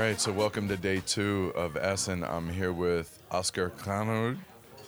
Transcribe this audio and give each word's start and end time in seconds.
right, 0.00 0.18
so 0.18 0.32
welcome 0.32 0.66
to 0.66 0.78
day 0.78 1.02
two 1.06 1.52
of 1.54 1.76
Essen. 1.76 2.24
I'm 2.24 2.48
here 2.48 2.72
with 2.72 3.22
Asger 3.30 3.70
Granerud 3.72 4.38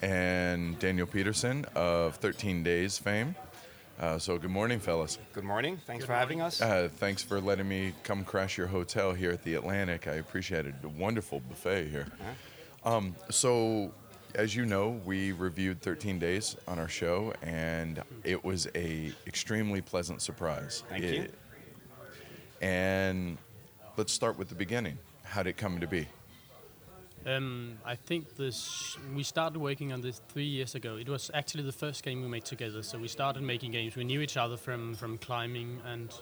and 0.00 0.78
Daniel 0.78 1.06
Pedersen 1.06 1.66
of 1.74 2.16
13 2.16 2.62
Days 2.62 2.96
fame. 2.96 3.37
Uh, 4.01 4.19
so, 4.19 4.38
good 4.38 4.51
morning, 4.51 4.80
fellas. 4.80 5.19
Good 5.35 5.44
morning. 5.44 5.78
Thanks 5.87 6.04
Good 6.04 6.06
for 6.06 6.14
having 6.14 6.40
us. 6.40 6.62
Uh, 6.62 6.88
thanks 6.96 7.22
for 7.22 7.42
letting 7.42 7.69
me 7.69 7.92
come 8.04 8.24
crash 8.24 8.56
your 8.56 8.67
hotel 8.67 9.12
here 9.12 9.30
at 9.30 9.42
the 9.42 9.54
Atlantic. 9.54 10.08
I 10.08 10.14
appreciate 10.14 10.64
it. 10.67 10.74
A 10.83 10.88
wonderful 10.88 11.40
buffet 11.40 11.88
here. 11.88 12.06
Um, 12.83 13.15
so, 13.31 13.92
as 14.35 14.56
you 14.56 14.65
know, 14.65 14.99
we 15.04 15.33
reviewed 15.33 15.83
13 15.83 16.19
Days 16.19 16.56
on 16.66 16.79
our 16.79 16.88
show, 16.88 17.34
and 17.42 18.02
it 18.24 18.42
was 18.42 18.66
a 18.74 19.12
extremely 19.27 19.83
pleasant 19.83 20.23
surprise. 20.23 20.84
Thank 20.88 21.04
It- 21.04 21.14
you. 21.14 21.28
And 22.62 23.36
let's 23.96 24.12
start 24.12 24.38
with 24.38 24.48
the 24.48 24.54
beginning. 24.54 24.98
How 25.32 25.42
did 25.42 25.50
it 25.50 25.56
come 25.56 25.80
to 25.80 25.86
be? 25.86 26.06
Um, 27.24 27.78
I 27.86 27.95
think 27.95 28.36
this 28.36 28.98
we 29.16 29.22
started 29.22 29.58
working 29.58 29.91
on 29.91 30.02
this 30.02 30.20
three 30.28 30.45
years 30.45 30.74
ago. 30.74 30.96
It 30.96 31.08
was 31.08 31.30
actually 31.32 31.62
the 31.62 31.72
first 31.72 32.02
game 32.02 32.20
we 32.20 32.28
made 32.28 32.45
together. 32.45 32.82
So 32.82 32.98
we 32.98 33.08
started 33.08 33.42
making 33.42 33.72
games. 33.72 33.96
We 33.96 34.05
knew 34.05 34.20
each 34.20 34.36
other 34.36 34.58
from, 34.58 34.95
from 34.95 35.16
climbing, 35.16 35.80
and 35.86 36.12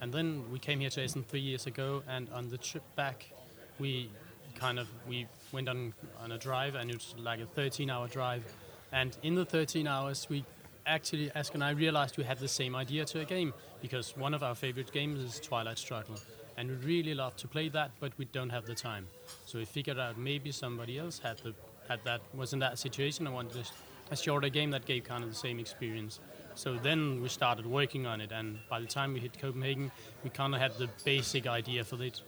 and 0.00 0.12
then 0.12 0.44
we 0.52 0.60
came 0.60 0.78
here 0.78 0.90
to 0.90 1.02
Essen 1.02 1.24
three 1.24 1.40
years 1.40 1.66
ago. 1.66 2.04
And 2.08 2.28
on 2.32 2.48
the 2.48 2.58
trip 2.58 2.84
back, 2.94 3.32
we 3.80 4.08
kind 4.54 4.78
of 4.78 4.86
we 5.08 5.26
went 5.50 5.68
on 5.68 5.92
on 6.22 6.30
a 6.30 6.38
drive, 6.38 6.76
and 6.76 6.90
it 6.90 6.94
was 6.94 7.16
like 7.18 7.40
a 7.40 7.46
13-hour 7.60 8.06
drive. 8.06 8.44
And 8.92 9.18
in 9.24 9.34
the 9.34 9.44
13 9.44 9.88
hours, 9.88 10.28
we 10.30 10.44
actually, 10.86 11.30
Asger 11.30 11.54
and 11.54 11.64
I 11.64 11.70
realized 11.70 12.18
we 12.18 12.24
had 12.24 12.38
the 12.38 12.46
same 12.46 12.76
idea 12.76 13.04
to 13.06 13.20
a 13.20 13.24
game 13.24 13.52
because 13.82 14.16
one 14.16 14.32
of 14.32 14.44
our 14.44 14.54
favorite 14.54 14.92
games 14.92 15.18
is 15.18 15.40
Twilight 15.40 15.78
Struggle, 15.78 16.20
and 16.60 16.68
we 16.68 16.76
really 16.98 17.14
love 17.14 17.34
to 17.36 17.48
play 17.48 17.70
that, 17.70 17.90
but 18.00 18.12
we 18.18 18.26
don't 18.26 18.50
have 18.50 18.66
the 18.66 18.74
time. 18.74 19.06
So 19.46 19.58
we 19.58 19.64
figured 19.64 19.98
out 19.98 20.18
maybe 20.18 20.52
somebody 20.52 20.98
else 20.98 21.18
had 21.18 21.38
the 21.38 21.54
had 21.88 22.00
that 22.04 22.20
was 22.34 22.52
in 22.52 22.58
that 22.60 22.78
situation 22.78 23.26
and 23.26 23.34
wanted 23.34 23.56
a, 23.56 24.12
a 24.12 24.16
shorter 24.16 24.48
game 24.50 24.70
that 24.70 24.84
gave 24.84 25.02
kind 25.04 25.24
of 25.24 25.30
the 25.30 25.34
same 25.36 25.58
experience. 25.58 26.20
So 26.54 26.76
then 26.76 27.20
we 27.22 27.28
started 27.28 27.66
working 27.66 28.06
on 28.06 28.20
it, 28.20 28.30
and 28.32 28.58
by 28.68 28.78
the 28.80 28.86
time 28.86 29.14
we 29.14 29.20
hit 29.20 29.40
Copenhagen, 29.40 29.90
we 30.22 30.30
kind 30.30 30.54
of 30.54 30.60
had 30.60 30.72
the 30.78 30.88
basic 31.04 31.46
idea 31.46 31.82
for 31.84 32.00
it, 32.02 32.20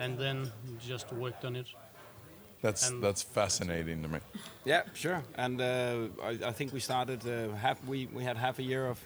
and 0.00 0.18
then 0.18 0.50
just 0.86 1.12
worked 1.12 1.44
on 1.44 1.54
it. 1.56 1.66
That's 2.60 2.88
And- 2.90 3.02
that's 3.02 3.22
fascinating 3.22 4.02
to 4.02 4.08
me. 4.08 4.18
Yeah, 4.64 4.82
sure. 4.94 5.22
And 5.36 5.60
uh, 5.60 6.08
I, 6.22 6.30
I 6.50 6.52
think 6.52 6.72
we 6.72 6.80
started 6.80 7.20
uh, 7.26 7.54
half. 7.54 7.78
We, 7.86 8.06
we 8.06 8.24
had 8.24 8.36
half 8.36 8.58
a 8.58 8.62
year 8.64 8.86
of, 8.86 8.98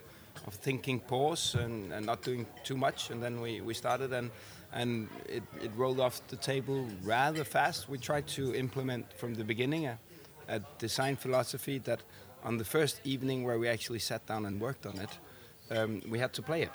of 0.47 0.55
thinking 0.55 1.00
pause 1.00 1.55
and, 1.55 1.92
and 1.92 2.06
not 2.06 2.22
doing 2.22 2.47
too 2.64 2.77
much, 2.77 3.11
and 3.11 3.22
then 3.22 3.41
we, 3.41 3.61
we 3.61 3.75
started 3.75 4.12
and 4.12 4.30
and 4.72 5.08
it, 5.28 5.42
it 5.62 5.70
rolled 5.77 6.00
off 6.00 6.27
the 6.28 6.36
table 6.36 6.88
rather 7.02 7.44
fast. 7.44 7.88
We 7.88 7.98
tried 7.98 8.27
to 8.28 8.55
implement 8.55 9.12
from 9.12 9.34
the 9.34 9.44
beginning 9.44 9.86
a, 9.86 9.98
a 10.48 10.60
design 10.78 11.16
philosophy 11.16 11.78
that 11.80 12.03
on 12.42 12.56
the 12.56 12.64
first 12.64 13.00
evening 13.05 13.44
where 13.44 13.58
we 13.58 13.69
actually 13.69 13.98
sat 13.98 14.27
down 14.27 14.47
and 14.47 14.60
worked 14.60 14.86
on 14.86 14.98
it, 14.98 15.19
um, 15.70 16.00
we 16.08 16.19
had 16.19 16.33
to 16.34 16.42
play 16.42 16.62
it. 16.62 16.70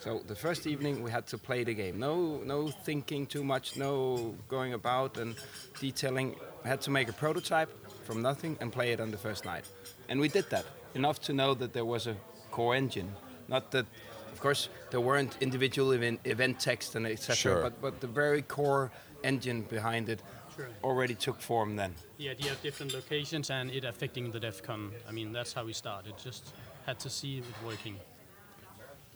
So 0.00 0.20
the 0.26 0.34
first 0.34 0.66
evening 0.66 1.02
we 1.02 1.10
had 1.10 1.26
to 1.28 1.38
play 1.38 1.64
the 1.64 1.72
game. 1.72 1.98
No, 1.98 2.42
no 2.44 2.68
thinking 2.68 3.26
too 3.26 3.42
much. 3.42 3.76
No 3.76 4.34
going 4.48 4.74
about 4.74 5.16
and 5.16 5.34
detailing. 5.80 6.36
Had 6.64 6.82
to 6.82 6.90
make 6.90 7.08
a 7.08 7.12
prototype 7.12 7.70
from 8.04 8.20
nothing 8.20 8.58
and 8.60 8.72
play 8.72 8.92
it 8.92 9.00
on 9.00 9.10
the 9.10 9.16
first 9.16 9.44
night. 9.44 9.64
And 10.08 10.20
we 10.20 10.28
did 10.28 10.50
that 10.50 10.66
enough 10.94 11.20
to 11.22 11.32
know 11.32 11.54
that 11.54 11.72
there 11.72 11.84
was 11.84 12.06
a 12.06 12.16
core 12.54 12.76
engine. 12.76 13.10
Not 13.48 13.70
that, 13.70 13.86
of 14.32 14.40
course, 14.40 14.68
there 14.90 15.00
weren't 15.00 15.36
individual 15.40 15.92
event, 15.92 16.20
event 16.24 16.60
text 16.60 16.94
and 16.96 17.06
etc. 17.06 17.34
Sure. 17.36 17.62
But 17.62 17.74
but 17.80 18.00
the 18.00 18.06
very 18.22 18.42
core 18.42 18.90
engine 19.22 19.62
behind 19.68 20.08
it 20.08 20.20
Sure. 20.56 20.68
already 20.82 21.14
took 21.14 21.40
form 21.40 21.76
then. 21.76 21.94
The 22.18 22.30
idea 22.30 22.52
of 22.52 22.62
different 22.62 22.92
locations 22.92 23.50
and 23.50 23.70
it 23.70 23.84
affecting 23.84 24.32
the 24.32 24.40
DEF 24.40 24.62
CON. 24.62 24.92
I 25.08 25.12
mean, 25.12 25.32
that's 25.32 25.52
how 25.52 25.64
we 25.66 25.72
started. 25.72 26.14
Just 26.24 26.54
had 26.86 26.98
to 27.00 27.10
see 27.10 27.38
it 27.38 27.44
working. 27.66 27.96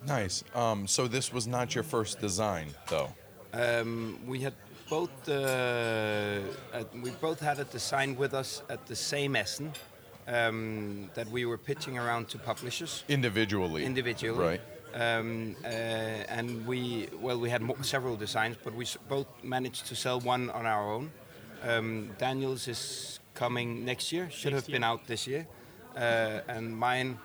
Nice. 0.05 0.43
Um, 0.53 0.87
so 0.87 1.07
this 1.07 1.33
was 1.33 1.47
not 1.47 1.75
your 1.75 1.85
first 1.85 2.19
design, 2.19 2.67
though. 2.89 3.09
Um, 3.53 4.19
we 4.27 4.39
had 4.41 4.53
both 4.89 5.29
uh, 5.29 5.31
uh, 6.73 6.83
we 7.03 7.11
both 7.21 7.39
had 7.39 7.59
a 7.59 7.63
design 7.63 8.17
with 8.17 8.33
us 8.33 8.63
at 8.69 8.85
the 8.85 8.95
same 8.95 9.35
Essen 9.35 9.71
um, 10.33 11.09
that 11.15 11.27
we 11.31 11.45
were 11.45 11.57
pitching 11.57 11.97
around 11.97 12.27
to 12.29 12.37
publishers 12.37 13.03
Individually. 13.07 13.83
individually. 13.85 14.39
Right. 14.39 14.61
Um, 14.93 15.55
uh, 15.63 15.67
and 15.67 16.65
we 16.65 17.07
well 17.21 17.39
we 17.39 17.49
had 17.49 17.61
mo- 17.61 17.77
several 17.81 18.15
designs, 18.15 18.57
but 18.63 18.73
we 18.73 18.85
s- 18.85 18.97
both 19.07 19.27
managed 19.43 19.85
to 19.87 19.95
sell 19.95 20.19
one 20.19 20.49
on 20.49 20.65
our 20.65 20.91
own. 20.95 21.11
Um, 21.63 22.09
Daniel's 22.17 22.67
is 22.67 23.19
coming 23.35 23.85
next 23.85 24.11
year. 24.11 24.29
Should 24.31 24.53
Next 24.53 24.65
have 24.65 24.71
been 24.73 24.81
year. 24.81 24.91
out 24.91 25.05
this 25.07 25.27
year, 25.27 25.45
uh, 25.95 26.41
and 26.55 26.75
mine 26.75 27.19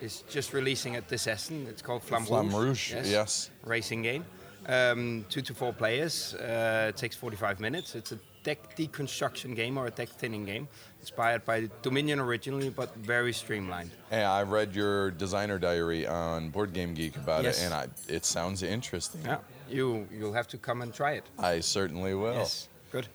is 0.00 0.24
just 0.28 0.52
releasing 0.52 0.96
at 0.96 1.06
this 1.08 1.26
Essen. 1.28 1.66
It's 1.68 1.82
called 1.82 2.02
Flamme, 2.02 2.26
Flamme 2.26 2.52
Rouge, 2.52 2.92
yes. 2.94 3.50
racing 3.64 4.02
game. 4.02 4.24
Um, 4.66 5.24
two 5.28 5.42
to 5.42 5.54
four 5.54 5.72
players. 5.72 6.34
Uh, 6.34 6.86
it 6.88 6.96
takes 6.96 7.16
45 7.16 7.60
minutes. 7.60 7.94
It's 7.94 8.12
a 8.12 8.18
deck 8.42 8.76
deconstruction 8.76 9.54
game 9.56 9.78
or 9.78 9.86
a 9.86 9.90
deck 9.90 10.08
thinning 10.08 10.44
game, 10.44 10.68
inspired 11.00 11.44
by 11.44 11.68
Dominion 11.82 12.20
originally, 12.20 12.70
but 12.70 12.94
very 12.96 13.32
streamlined. 13.32 13.90
And 14.10 14.24
I 14.26 14.42
read 14.42 14.74
your 14.74 15.10
designer 15.12 15.58
diary 15.58 16.06
on 16.06 16.50
Board 16.50 16.72
Game 16.72 16.94
Geek 16.94 17.16
about 17.16 17.44
Yes. 17.44 17.60
it, 17.62 17.64
and 17.66 17.74
I, 17.74 17.86
it 18.08 18.24
sounds 18.24 18.62
interesting. 18.62 19.22
Yeah, 19.24 19.38
you 19.68 20.06
you'll 20.12 20.32
have 20.34 20.48
to 20.48 20.58
come 20.58 20.82
and 20.82 20.92
try 20.94 21.12
it. 21.12 21.24
I 21.38 21.60
certainly 21.60 22.14
will. 22.14 22.34
Yes, 22.34 22.68
good. 22.92 23.08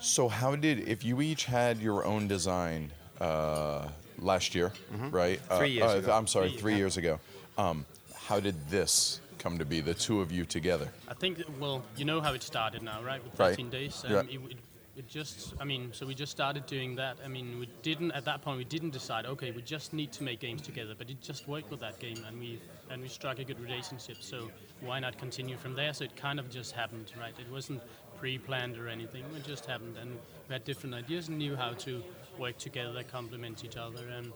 So, 0.00 0.28
how 0.28 0.54
did, 0.54 0.88
if 0.88 1.04
you 1.04 1.20
each 1.20 1.44
had 1.44 1.78
your 1.78 2.04
own 2.04 2.28
design 2.28 2.92
uh, 3.20 3.88
last 4.18 4.54
year, 4.54 4.72
right? 5.10 5.40
Mm-hmm. 5.40 5.58
Three 5.58 5.70
years 5.70 5.94
ago. 5.94 6.12
I'm 6.12 6.26
sorry, 6.28 6.50
Three, 6.50 6.58
three 6.60 6.76
years 6.76 6.96
ago. 6.96 7.18
Um, 7.56 7.84
how 8.14 8.38
did 8.38 8.54
this 8.68 9.20
come 9.38 9.58
to 9.58 9.64
be, 9.64 9.80
the 9.80 9.94
two 9.94 10.20
of 10.20 10.30
you 10.32 10.44
together? 10.44 10.88
I 11.08 11.14
think, 11.14 11.42
well, 11.58 11.82
you 11.96 12.04
know 12.04 12.20
how 12.20 12.32
it 12.34 12.42
started 12.42 12.82
now, 12.82 13.02
right? 13.02 13.22
With 13.22 13.38
Right. 13.38 13.50
13 13.50 13.70
days. 13.70 14.04
Yeah. 14.08 14.20
it, 14.20 14.34
it, 14.34 14.56
it 14.96 15.08
just, 15.08 15.54
I 15.60 15.64
mean, 15.64 15.90
so 15.92 16.06
we 16.06 16.14
just 16.14 16.32
started 16.32 16.66
doing 16.66 16.96
that. 16.96 17.16
I 17.24 17.28
mean, 17.28 17.58
we 17.60 17.68
didn't, 17.82 18.10
at 18.12 18.24
that 18.24 18.42
point, 18.42 18.58
we 18.58 18.64
didn't 18.64 18.90
decide, 18.90 19.26
okay, 19.26 19.52
we 19.52 19.62
just 19.62 19.92
need 19.92 20.12
to 20.12 20.24
make 20.24 20.40
games 20.40 20.62
together, 20.62 20.94
but 20.98 21.08
it 21.08 21.20
just 21.20 21.46
worked 21.46 21.70
with 21.70 21.80
that 21.80 22.00
game 22.00 22.18
and 22.26 22.38
we, 22.38 22.60
and 22.90 23.00
we 23.00 23.08
struck 23.08 23.38
a 23.38 23.44
good 23.44 23.60
relationship. 23.60 24.16
So 24.20 24.50
why 24.80 24.98
not 24.98 25.16
continue 25.16 25.56
from 25.56 25.74
there? 25.74 25.92
So 25.94 26.04
it 26.04 26.16
kind 26.16 26.40
of 26.40 26.50
just 26.50 26.72
happened, 26.72 27.12
right? 27.20 27.34
It 27.38 27.50
wasn't 27.50 27.80
pre 28.18 28.38
planned 28.38 28.76
or 28.76 28.88
anything, 28.88 29.24
it 29.36 29.44
just 29.44 29.66
happened. 29.66 29.96
And 29.96 30.18
we 30.48 30.52
had 30.52 30.64
different 30.64 30.94
ideas 30.94 31.28
and 31.28 31.38
knew 31.38 31.54
how 31.54 31.74
to 31.74 32.02
work 32.36 32.58
together, 32.58 33.02
complement 33.04 33.64
each 33.64 33.76
other, 33.76 34.08
and 34.08 34.32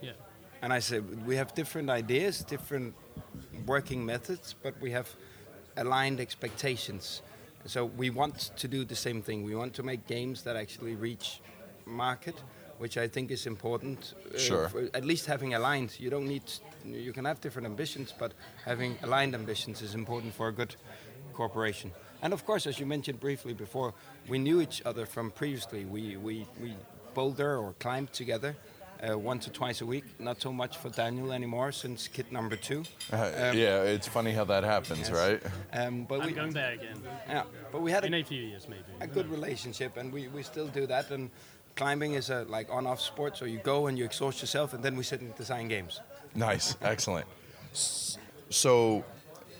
yeah. 0.00 0.12
And 0.62 0.72
I 0.72 0.78
said 0.78 1.26
we 1.26 1.34
have 1.36 1.54
different 1.54 1.90
ideas, 1.90 2.44
different 2.44 2.94
working 3.66 4.04
methods, 4.04 4.54
but 4.62 4.74
we 4.80 4.90
have 4.92 5.08
aligned 5.76 6.20
expectations. 6.20 7.22
So 7.66 7.84
we 7.84 8.10
want 8.10 8.50
to 8.56 8.68
do 8.68 8.84
the 8.84 8.96
same 8.96 9.22
thing. 9.22 9.44
We 9.44 9.54
want 9.54 9.74
to 9.74 9.82
make 9.82 10.06
games 10.06 10.42
that 10.42 10.56
actually 10.56 10.94
reach 10.96 11.40
market, 11.86 12.34
which 12.78 12.96
I 12.98 13.08
think 13.08 13.30
is 13.30 13.46
important. 13.46 14.14
uh, 14.34 14.38
Sure. 14.38 14.70
at 14.94 15.04
least 15.04 15.26
having 15.26 15.54
aligned. 15.54 15.98
You 16.00 16.10
don't 16.10 16.26
need. 16.26 16.42
You 16.84 17.12
can 17.12 17.24
have 17.24 17.40
different 17.40 17.66
ambitions, 17.66 18.12
but 18.18 18.32
having 18.64 18.98
aligned 19.02 19.34
ambitions 19.34 19.82
is 19.82 19.94
important 19.94 20.34
for 20.34 20.48
a 20.48 20.52
good 20.52 20.74
cooperation. 21.32 21.92
And 22.22 22.32
of 22.32 22.44
course, 22.44 22.66
as 22.68 22.78
you 22.78 22.86
mentioned 22.86 23.20
briefly 23.20 23.52
before, 23.54 23.94
we 24.28 24.38
knew 24.38 24.60
each 24.60 24.82
other 24.84 25.06
from 25.06 25.30
previously. 25.30 25.84
We 25.84 26.16
we 26.16 26.46
we 26.60 26.74
boulder 27.14 27.56
or 27.58 27.74
climbed 27.78 28.12
together. 28.12 28.56
Uh, 29.02 29.18
once 29.18 29.48
or 29.48 29.50
twice 29.50 29.80
a 29.80 29.86
week, 29.86 30.04
not 30.20 30.40
so 30.40 30.52
much 30.52 30.76
for 30.76 30.88
Daniel 30.88 31.32
anymore 31.32 31.72
since 31.72 32.06
kid 32.06 32.30
number 32.30 32.54
two. 32.54 32.84
Uh, 33.12 33.16
Um, 33.16 33.56
yeah, 33.58 33.82
it's 33.82 34.06
funny 34.06 34.30
how 34.30 34.44
that 34.44 34.62
happens, 34.62 35.08
yes. 35.08 35.10
right? 35.10 35.42
Um, 35.72 36.04
but 36.04 36.20
I'm 36.20 36.26
we, 36.28 36.32
going 36.32 36.52
there 36.52 36.72
again 36.72 37.02
yeah, 37.28 37.42
but 37.72 37.82
we 37.82 37.90
had 37.90 38.04
in 38.04 38.14
a, 38.14 38.20
a 38.20 38.22
few 38.22 38.40
years, 38.40 38.68
maybe. 38.68 38.84
a 39.00 39.08
good 39.08 39.28
relationship, 39.28 39.96
and 39.96 40.12
we, 40.12 40.28
we 40.28 40.44
still 40.44 40.68
do 40.68 40.86
that. 40.86 41.10
And 41.10 41.30
climbing 41.74 42.14
is 42.14 42.30
a 42.30 42.44
like 42.44 42.70
on-off 42.70 43.00
sport, 43.00 43.36
so 43.36 43.44
you 43.44 43.58
go 43.58 43.88
and 43.88 43.98
you 43.98 44.04
exhaust 44.04 44.40
yourself, 44.40 44.72
and 44.72 44.84
then 44.84 44.94
we 44.96 45.02
sit 45.02 45.20
and 45.20 45.34
design 45.34 45.66
games. 45.66 46.00
Nice, 46.36 46.76
excellent. 46.82 47.26
So, 48.50 49.04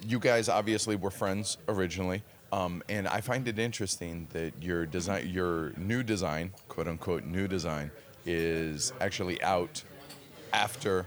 you 0.07 0.19
guys 0.21 0.49
obviously 0.49 0.95
were 0.95 1.11
friends 1.11 1.59
originally, 1.69 2.23
um, 2.53 2.83
and 2.89 3.09
I 3.09 3.21
find 3.23 3.49
it 3.49 3.59
interesting 3.59 4.29
that 4.33 4.53
your 4.63 4.87
design, 4.87 5.29
your 5.29 5.73
new 5.77 6.03
design, 6.03 6.53
quote 6.69 6.87
unquote, 6.87 7.25
new 7.25 7.49
design, 7.49 7.91
is 8.25 8.93
actually 9.01 9.43
out 9.43 9.83
after 10.53 11.07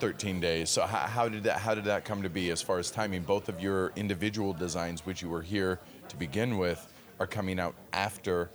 13 0.00 0.40
days. 0.40 0.70
So, 0.70 0.82
how, 0.82 0.98
how 0.98 1.28
did 1.28 1.44
that 1.44 1.58
how 1.58 1.74
did 1.74 1.84
that 1.84 2.04
come 2.04 2.22
to 2.22 2.30
be 2.30 2.50
as 2.50 2.62
far 2.62 2.78
as 2.78 2.90
timing? 2.90 3.22
Both 3.22 3.48
of 3.48 3.60
your 3.60 3.92
individual 3.96 4.52
designs, 4.52 5.04
which 5.04 5.22
you 5.22 5.28
were 5.28 5.42
here 5.42 5.80
to 6.08 6.16
begin 6.16 6.58
with, 6.58 6.86
are 7.20 7.26
coming 7.26 7.58
out 7.58 7.74
after 7.92 8.50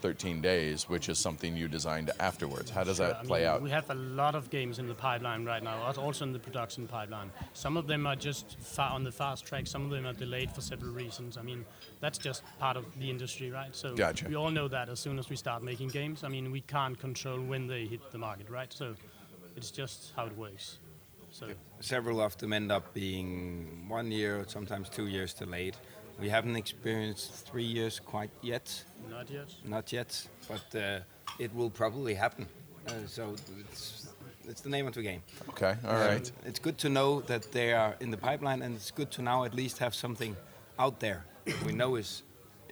13 0.00 0.40
Days, 0.40 0.88
which 0.88 1.08
is 1.08 1.18
something 1.18 1.56
you 1.56 1.68
designed 1.68 2.10
afterwards. 2.20 2.70
How 2.70 2.84
does 2.84 2.96
Sure, 2.98 3.08
that 3.08 3.16
I 3.16 3.24
play 3.24 3.40
mean, 3.40 3.48
out? 3.48 3.62
We 3.62 3.70
have 3.70 3.90
a 3.90 3.94
lot 3.94 4.34
of 4.34 4.50
games 4.50 4.78
in 4.78 4.86
the 4.86 4.94
pipeline 4.94 5.44
right 5.44 5.62
now, 5.62 5.82
also 5.82 6.24
in 6.24 6.32
the 6.32 6.38
production 6.38 6.86
pipeline. 6.86 7.30
Some 7.52 7.76
of 7.76 7.86
them 7.86 8.06
are 8.06 8.16
just 8.16 8.58
far 8.60 8.90
on 8.92 9.04
the 9.04 9.12
fast 9.12 9.44
track. 9.44 9.66
Some 9.66 9.84
of 9.84 9.90
them 9.90 10.06
are 10.06 10.12
delayed 10.12 10.50
for 10.52 10.60
several 10.60 10.92
reasons. 10.92 11.36
I 11.36 11.42
mean, 11.42 11.64
that's 12.00 12.18
just 12.18 12.42
part 12.58 12.76
of 12.76 12.84
the 12.98 13.10
industry, 13.10 13.50
right? 13.50 13.74
So 13.74 13.94
Gotcha. 13.94 14.28
we 14.28 14.36
all 14.36 14.50
know 14.50 14.68
that 14.68 14.88
as 14.88 15.00
soon 15.00 15.18
as 15.18 15.28
we 15.28 15.36
start 15.36 15.62
making 15.62 15.88
games, 15.88 16.24
I 16.24 16.28
mean, 16.28 16.50
we 16.50 16.60
can't 16.60 16.98
control 16.98 17.40
when 17.40 17.66
they 17.66 17.86
hit 17.86 18.00
the 18.12 18.18
market, 18.18 18.48
right? 18.48 18.72
So 18.72 18.94
it's 19.56 19.70
just 19.70 20.12
how 20.16 20.26
it 20.26 20.36
works. 20.36 20.78
So 21.30 21.48
Several 21.80 22.20
of 22.20 22.36
them 22.38 22.52
end 22.52 22.72
up 22.72 22.94
being 22.94 23.84
one 23.88 24.10
year, 24.10 24.44
sometimes 24.48 24.88
two 24.88 25.08
years 25.08 25.34
delayed. 25.34 25.76
We 26.20 26.28
haven't 26.28 26.56
experienced 26.56 27.46
three 27.46 27.64
years 27.64 28.00
quite 28.00 28.30
yet, 28.42 28.84
not 29.10 29.30
yet. 29.30 29.54
not 29.64 29.92
yet, 29.92 30.28
but 30.48 30.74
uh, 30.78 31.00
it 31.38 31.54
will 31.54 31.70
probably 31.70 32.14
happen. 32.14 32.46
Uh, 32.88 32.92
so 33.06 33.34
it's, 33.70 34.08
it's 34.48 34.60
the 34.62 34.68
name 34.70 34.86
of 34.88 34.94
the 34.94 35.02
game. 35.02 35.22
Okay, 35.50 35.74
all 35.84 35.90
Um, 35.94 36.06
right. 36.08 36.32
It's 36.44 36.58
good 36.58 36.76
to 36.78 36.88
know 36.88 37.20
that 37.22 37.52
they 37.52 37.72
are 37.72 37.94
in 38.00 38.10
the 38.10 38.16
pipeline, 38.16 38.62
and 38.62 38.74
it's 38.74 38.90
good 38.90 39.10
to 39.12 39.22
now 39.22 39.44
at 39.44 39.54
least 39.54 39.78
have 39.78 39.94
something 39.94 40.36
out 40.78 40.98
there 41.00 41.24
we 41.64 41.72
know 41.72 41.96
is 41.96 42.22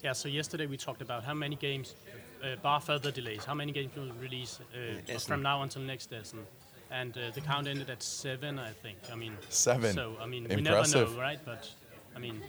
Yeah, 0.04 0.12
so 0.14 0.28
yesterday 0.28 0.66
we 0.66 0.76
talked 0.76 1.00
about 1.02 1.25
how 1.25 1.34
many 1.34 1.56
games, 1.56 1.94
uh, 2.43 2.56
bar 2.62 2.81
further 2.81 3.10
delays, 3.12 3.44
how 3.44 3.54
many 3.54 3.72
games 3.72 3.94
will 3.96 4.12
release 4.20 4.60
uh, 4.75 5.19
from 5.19 5.43
now 5.43 5.62
until 5.62 5.82
next 5.82 6.12
Essen. 6.12 6.40
And 6.90 7.16
uh, 7.16 7.31
the 7.34 7.40
count 7.40 7.66
ended 7.66 7.90
at 7.90 8.02
seven, 8.02 8.58
I 8.58 8.70
think. 8.82 8.98
I 9.12 9.16
mean, 9.16 9.37
Seven. 9.48 9.93
So, 9.94 10.16
I 10.20 10.26
mean, 10.26 10.46
Impressive. 10.50 10.56
we 10.56 10.62
never 10.62 11.10
know, 11.16 11.20
right? 11.20 11.40
But, 11.44 11.69
I 12.14 12.19
mean, 12.20 12.40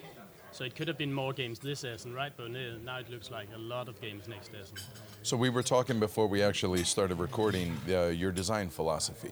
so 0.51 0.63
it 0.63 0.75
could 0.75 0.88
have 0.88 0.97
been 0.97 1.13
more 1.13 1.33
games 1.33 1.59
this 1.59 1.83
Essen, 1.83 2.13
right? 2.13 2.31
But 2.35 2.51
now 2.51 2.97
it 2.97 3.09
looks 3.09 3.29
like 3.31 3.47
a 3.53 3.57
lot 3.57 3.88
of 3.88 3.99
games 4.01 4.27
next 4.27 4.51
Essen. 4.59 4.77
So 5.23 5.38
we 5.38 5.49
were 5.49 5.63
talking 5.63 5.99
before 5.99 6.27
we 6.27 6.41
actually 6.41 6.83
started 6.83 7.19
recording 7.19 7.77
uh, 7.89 8.07
your 8.07 8.31
design 8.31 8.69
philosophy. 8.69 9.31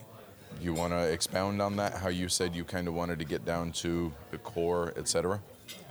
You 0.62 0.74
want 0.74 0.94
to 0.94 1.00
expound 1.12 1.62
on 1.62 1.76
that? 1.78 1.96
How 1.96 2.08
you 2.10 2.30
said 2.30 2.56
you 2.56 2.64
kind 2.64 2.88
of 2.88 2.94
wanted 2.94 3.20
to 3.20 3.26
get 3.26 3.44
down 3.46 3.72
to 3.74 4.14
the 4.32 4.38
core, 4.38 4.94
etc. 4.96 5.42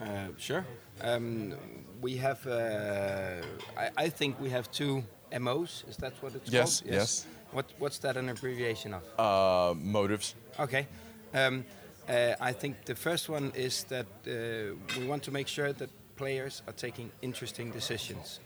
Uh, 0.01 0.07
sure. 0.39 0.65
Um, 1.03 1.55
we 2.01 2.17
have, 2.17 2.47
uh, 2.47 3.43
I, 3.77 3.91
I 3.97 4.09
think 4.09 4.41
we 4.41 4.51
have 4.51 4.71
two 4.71 5.03
MOs. 5.39 5.85
Is 5.89 5.97
that 5.99 6.13
what 6.23 6.35
it's 6.35 6.51
Yes, 6.51 6.81
called? 6.81 6.95
yes. 6.95 7.27
What, 7.53 7.67
what's 7.79 7.99
that 7.99 8.17
an 8.17 8.29
abbreviation 8.29 8.95
of? 8.95 9.03
Uh, 9.19 9.75
motives. 9.75 10.35
Okay. 10.59 10.87
Um, 11.35 11.65
uh, 12.09 12.35
I 12.41 12.53
think 12.53 12.85
the 12.85 12.95
first 12.95 13.29
one 13.29 13.53
is 13.55 13.85
that 13.85 14.07
uh, 14.27 14.75
we 14.99 15.07
want 15.07 15.23
to 15.25 15.31
make 15.31 15.49
sure 15.49 15.73
that 15.73 15.91
players 16.17 16.63
are 16.67 16.73
taking 16.75 17.11
interesting 17.23 17.71
decisions. 17.73 18.41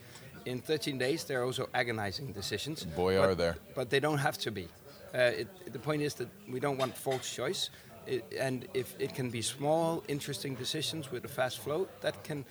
In 0.45 0.59
13 0.59 0.97
days, 0.97 1.25
they're 1.25 1.43
also 1.43 1.69
agonizing 1.73 2.33
decisions. 2.33 2.85
Boy, 2.85 3.17
but- 3.17 3.29
are 3.29 3.35
there. 3.35 3.55
But 3.75 3.89
they 3.89 3.99
don't 3.99 4.19
have 4.19 4.37
to 4.39 4.51
be. 4.51 4.67
Uh, 5.13 5.41
it, 5.41 5.73
the 5.73 5.79
point 5.79 6.01
is 6.01 6.13
that 6.15 6.27
we 6.47 6.59
don't 6.59 6.77
want 6.77 6.95
false 6.95 7.29
choice. 7.35 7.69
It, 8.07 8.23
and 8.39 8.67
if 8.73 8.95
it 8.99 9.13
can 9.15 9.29
be 9.29 9.41
small, 9.41 10.03
interesting 10.07 10.55
decisions 10.55 11.11
with 11.11 11.25
a 11.25 11.27
fast 11.27 11.59
flow, 11.59 11.87
that 12.01 12.23
can, 12.23 12.45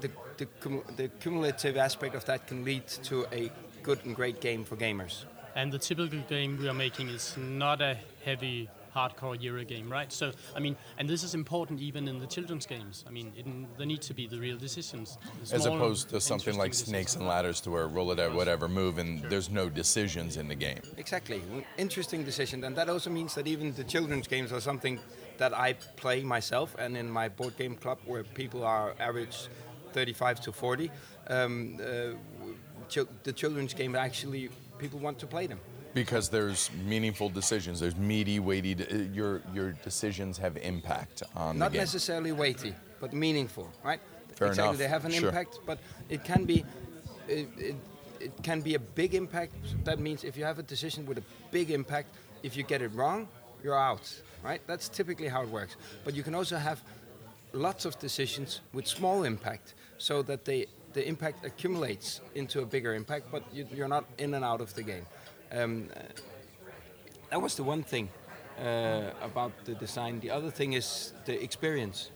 the, 0.00 0.10
the, 0.36 0.46
cum- 0.60 0.82
the 0.96 1.08
cumulative 1.20 1.76
aspect 1.76 2.14
of 2.14 2.24
that 2.26 2.46
can 2.46 2.64
lead 2.64 2.86
to 3.04 3.26
a 3.32 3.50
good 3.82 3.98
and 4.04 4.14
great 4.14 4.40
game 4.40 4.64
for 4.64 4.76
gamers. 4.76 5.24
And 5.54 5.72
the 5.72 5.78
typical 5.78 6.20
game 6.28 6.58
we 6.58 6.68
are 6.68 6.74
making 6.74 7.08
is 7.08 7.36
not 7.36 7.80
a 7.82 7.98
heavy, 8.24 8.68
hardcore 8.94 9.40
Euro 9.42 9.64
game, 9.64 9.90
right? 9.90 10.12
So, 10.12 10.32
I 10.54 10.60
mean, 10.60 10.76
and 10.98 11.08
this 11.08 11.22
is 11.22 11.34
important 11.34 11.80
even 11.80 12.08
in 12.08 12.18
the 12.18 12.26
children's 12.26 12.66
games. 12.66 13.04
I 13.06 13.10
mean, 13.10 13.32
it, 13.36 13.46
there 13.76 13.86
need 13.86 14.02
to 14.02 14.14
be 14.14 14.26
the 14.26 14.38
real 14.38 14.56
decisions. 14.56 15.18
the 15.48 15.54
As 15.54 15.66
opposed 15.66 16.10
to 16.10 16.20
something 16.20 16.56
like 16.56 16.68
interesting 16.68 16.92
snakes 16.92 17.16
and 17.16 17.26
ladders 17.26 17.60
to 17.62 17.70
where 17.70 17.86
roll 17.88 18.12
it 18.12 18.20
out, 18.20 18.34
whatever, 18.34 18.68
move, 18.68 18.98
and 18.98 19.22
there's 19.24 19.50
no 19.50 19.68
decisions 19.68 20.36
in 20.36 20.48
the 20.48 20.54
game. 20.54 20.80
Exactly, 20.96 21.42
interesting 21.78 22.24
decision, 22.24 22.64
and 22.64 22.76
that 22.76 22.88
also 22.88 23.10
means 23.10 23.34
that 23.34 23.46
even 23.46 23.72
the 23.74 23.84
children's 23.84 24.28
games 24.28 24.52
are 24.52 24.60
something 24.60 25.00
that 25.38 25.56
I 25.56 25.74
play 25.96 26.22
myself, 26.22 26.76
and 26.78 26.96
in 26.96 27.10
my 27.10 27.28
board 27.28 27.56
game 27.56 27.76
club 27.76 27.98
where 28.04 28.24
people 28.24 28.64
are 28.64 28.94
average 29.00 29.48
35 29.92 30.40
to 30.42 30.52
40, 30.52 30.90
um, 31.28 31.78
uh, 31.80 33.04
the 33.22 33.32
children's 33.32 33.74
game 33.74 33.94
actually 33.94 34.50
people 34.78 34.98
want 34.98 35.18
to 35.18 35.26
play 35.26 35.46
them. 35.46 35.60
Because 35.94 36.28
there's 36.30 36.70
meaningful 36.86 37.28
decisions. 37.28 37.80
There's 37.80 37.96
meaty, 37.96 38.40
weighty. 38.40 38.74
De- 38.74 38.90
uh, 38.90 38.98
your 39.12 39.42
your 39.52 39.72
decisions 39.72 40.38
have 40.38 40.56
impact 40.56 41.22
on 41.36 41.58
Not 41.58 41.72
the 41.72 41.78
game. 41.78 41.82
necessarily 41.82 42.32
weighty, 42.32 42.74
but 43.00 43.12
meaningful, 43.12 43.70
right? 43.84 44.00
Fair 44.34 44.48
exactly, 44.48 44.68
enough, 44.68 44.78
they 44.78 44.88
have 44.88 45.04
an 45.04 45.12
sure. 45.12 45.28
impact, 45.28 45.58
but 45.66 45.78
it 46.08 46.24
can 46.24 46.44
be. 46.44 46.64
It, 47.28 47.48
it, 47.58 47.76
it 48.20 48.32
can 48.42 48.60
be 48.60 48.74
a 48.74 48.78
big 48.78 49.14
impact. 49.14 49.54
That 49.84 49.98
means 49.98 50.22
if 50.24 50.36
you 50.36 50.44
have 50.44 50.58
a 50.58 50.62
decision 50.62 51.04
with 51.06 51.18
a 51.18 51.24
big 51.50 51.70
impact, 51.70 52.08
if 52.42 52.56
you 52.56 52.62
get 52.62 52.80
it 52.80 52.92
wrong, 52.94 53.28
you're 53.64 53.78
out, 53.78 54.08
right? 54.44 54.60
That's 54.66 54.88
typically 54.88 55.28
how 55.28 55.42
it 55.42 55.48
works. 55.48 55.76
But 56.04 56.14
you 56.14 56.22
can 56.22 56.34
also 56.34 56.56
have 56.56 56.82
lots 57.52 57.84
of 57.84 57.98
decisions 57.98 58.60
with 58.72 58.86
small 58.86 59.24
impact, 59.24 59.74
so 59.98 60.22
that 60.22 60.44
they, 60.44 60.66
the 60.92 61.06
impact 61.06 61.44
accumulates 61.44 62.20
into 62.34 62.60
a 62.60 62.66
bigger 62.66 62.94
impact, 62.94 63.26
but 63.30 63.42
you, 63.52 63.66
you're 63.74 63.88
not 63.88 64.04
in 64.18 64.34
and 64.34 64.44
out 64.44 64.60
of 64.60 64.72
the 64.74 64.82
game. 64.82 65.06
Um, 65.52 65.88
that 67.30 67.40
was 67.40 67.54
the 67.54 67.62
one 67.62 67.82
thing 67.82 68.08
uh, 68.58 69.10
about 69.22 69.52
the 69.64 69.74
design. 69.74 70.20
The 70.20 70.30
other 70.30 70.50
thing 70.50 70.72
is 70.72 71.12
the 71.24 71.42
experience. 71.42 72.10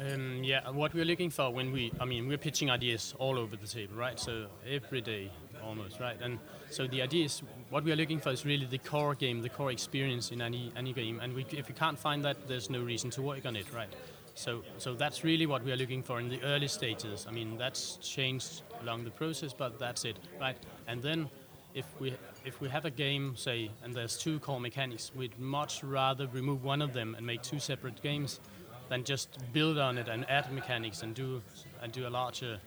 Um, 0.00 0.42
yeah, 0.42 0.68
what 0.70 0.94
we're 0.94 1.04
looking 1.04 1.28
for 1.30 1.50
when 1.52 1.72
we, 1.72 1.92
I 2.00 2.06
mean, 2.06 2.26
we're 2.26 2.38
pitching 2.38 2.70
ideas 2.70 3.14
all 3.18 3.38
over 3.38 3.54
the 3.56 3.66
table, 3.66 3.96
right? 3.96 4.18
So 4.18 4.46
every 4.66 5.02
day, 5.02 5.30
almost, 5.62 6.00
right? 6.00 6.16
And 6.22 6.38
so 6.70 6.86
the 6.86 7.02
idea 7.02 7.26
is, 7.26 7.42
what 7.68 7.84
we 7.84 7.92
are 7.92 7.96
looking 7.96 8.18
for 8.18 8.30
is 8.30 8.46
really 8.46 8.64
the 8.64 8.78
core 8.78 9.14
game, 9.14 9.42
the 9.42 9.50
core 9.50 9.70
experience 9.70 10.30
in 10.30 10.40
any 10.40 10.72
any 10.74 10.94
game. 10.94 11.20
And 11.20 11.34
we, 11.34 11.44
if 11.50 11.68
you 11.68 11.74
can't 11.74 11.98
find 11.98 12.24
that, 12.24 12.48
there's 12.48 12.70
no 12.70 12.80
reason 12.80 13.10
to 13.10 13.22
work 13.22 13.44
on 13.44 13.56
it, 13.56 13.66
right? 13.74 13.92
So, 14.34 14.62
so 14.78 14.94
that's 14.94 15.22
really 15.22 15.46
what 15.46 15.62
we 15.64 15.72
are 15.72 15.76
looking 15.76 16.02
for 16.02 16.18
in 16.18 16.30
the 16.30 16.42
early 16.44 16.68
stages. 16.68 17.26
I 17.28 17.32
mean, 17.32 17.58
that's 17.58 17.96
changed 17.96 18.62
along 18.80 19.04
the 19.04 19.10
process, 19.10 19.52
but 19.52 19.78
that's 19.78 20.04
it, 20.06 20.16
right? 20.40 20.56
And 20.86 21.02
then, 21.02 21.28
if 21.74 21.86
we 22.00 22.14
if 22.44 22.60
we 22.60 22.68
have 22.68 22.84
a 22.84 22.90
game, 22.90 23.36
say, 23.36 23.70
and 23.82 23.94
there's 23.94 24.16
two 24.16 24.38
core 24.40 24.60
mechanics, 24.60 25.12
we'd 25.14 25.38
much 25.38 25.82
rather 25.84 26.26
remove 26.28 26.64
one 26.64 26.82
of 26.82 26.92
them 26.94 27.14
and 27.14 27.26
make 27.26 27.42
two 27.42 27.58
separate 27.60 28.02
games 28.02 28.40
than 28.88 29.04
just 29.04 29.38
build 29.52 29.78
on 29.78 29.98
it 29.98 30.08
and 30.08 30.28
add 30.28 30.52
mechanics 30.52 31.02
and 31.02 31.14
do 31.14 31.42
and 31.82 31.92
do 31.92 32.06
a 32.06 32.10
larger 32.10 32.58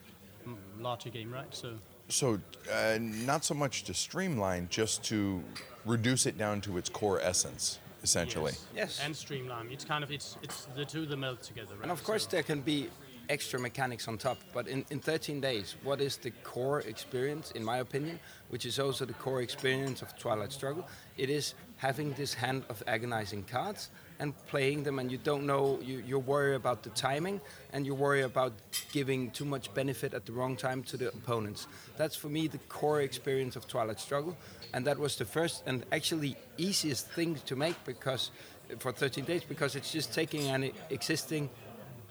larger 0.80 1.10
game, 1.10 1.32
right? 1.32 1.54
So 1.54 1.74
So, 2.10 2.40
uh, 2.72 2.98
not 3.00 3.44
so 3.46 3.54
much 3.54 3.84
to 3.86 3.94
streamline, 3.94 4.68
just 4.70 5.04
to 5.06 5.42
reduce 5.86 6.26
it 6.26 6.38
down 6.38 6.62
to 6.62 6.78
its 6.78 6.90
core 6.90 7.20
essence, 7.22 7.80
essentially. 8.04 8.54
Yes. 8.76 9.00
and 9.04 9.16
streamline. 9.16 9.70
It's 9.72 9.86
kind 9.86 10.04
of 10.04 10.12
it's 10.12 10.38
it's 10.42 10.68
the 10.76 10.86
two 10.86 11.06
that 11.06 11.18
melt 11.18 11.42
together, 11.42 11.74
right? 11.76 11.84
And 11.84 11.92
of 11.92 12.04
course, 12.04 12.24
So- 12.24 12.30
there 12.32 12.44
can 12.44 12.62
be 12.62 12.90
extra 13.30 13.60
mechanics 13.60 14.08
on 14.08 14.18
top. 14.18 14.38
But 14.54 14.68
in, 14.68 14.86
in 14.90 15.00
13 15.00 15.40
days, 15.40 15.76
what 15.84 16.02
is 16.02 16.18
the 16.18 16.32
core 16.44 16.82
experience, 16.82 17.52
in 17.52 17.64
my 17.64 17.78
opinion, 17.78 18.20
which 18.50 18.66
is 18.66 18.80
also 18.80 19.06
the 19.06 19.14
core 19.14 19.42
experience 19.42 20.02
of 20.02 20.18
Twilight 20.18 20.52
Struggle? 20.52 20.88
It 21.18 21.30
is 21.30 21.54
having 21.78 22.14
this 22.14 22.34
hand 22.34 22.64
of 22.70 22.84
agonizing 22.88 23.44
cards 23.44 23.90
and 24.20 24.34
playing 24.48 24.84
them, 24.84 25.00
and 25.00 25.12
you 25.12 25.18
don't 25.18 25.46
know, 25.46 25.80
you, 25.82 26.04
you 26.06 26.20
worry 26.20 26.56
about 26.56 26.84
the 26.84 26.90
timing, 26.92 27.42
and 27.74 27.86
you 27.86 27.94
worry 27.94 28.22
about 28.22 28.54
giving 28.92 29.32
too 29.32 29.46
much 29.46 29.74
benefit 29.74 30.14
at 30.14 30.26
the 30.26 30.32
wrong 30.32 30.56
time 30.56 30.84
to 30.84 30.98
the 30.98 31.10
opponents. 31.10 31.68
That's 31.98 32.16
for 32.16 32.30
me 32.30 32.48
the 32.48 32.60
core 32.70 33.02
experience 33.02 33.56
of 33.56 33.68
Twilight 33.68 34.00
Struggle, 34.00 34.38
and 34.74 34.86
that 34.86 34.98
was 34.98 35.18
the 35.18 35.26
first 35.26 35.64
and 35.66 35.84
actually 35.92 36.38
easiest 36.58 37.10
thing 37.12 37.36
to 37.46 37.56
make 37.56 37.76
because 37.86 38.32
for 38.80 38.92
13 38.92 39.26
days 39.26 39.44
because 39.44 39.76
it's 39.76 39.92
just 39.92 40.14
taking 40.14 40.48
an 40.48 40.72
existing 40.90 41.50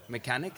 mechanic 0.09 0.52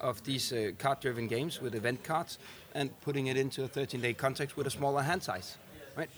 of 0.00 0.22
these 0.24 0.52
uh, 0.52 0.72
card-driven 0.78 1.26
games 1.26 1.60
with 1.60 1.74
event 1.74 2.02
cards 2.04 2.38
and 2.74 2.98
putting 3.00 3.26
it 3.26 3.36
into 3.36 3.64
a 3.64 3.68
13-day 3.68 4.14
context 4.14 4.56
with 4.56 4.66
a 4.66 4.70
smaller 4.70 5.02
hand 5.02 5.22
size, 5.22 5.56
right? 5.96 6.10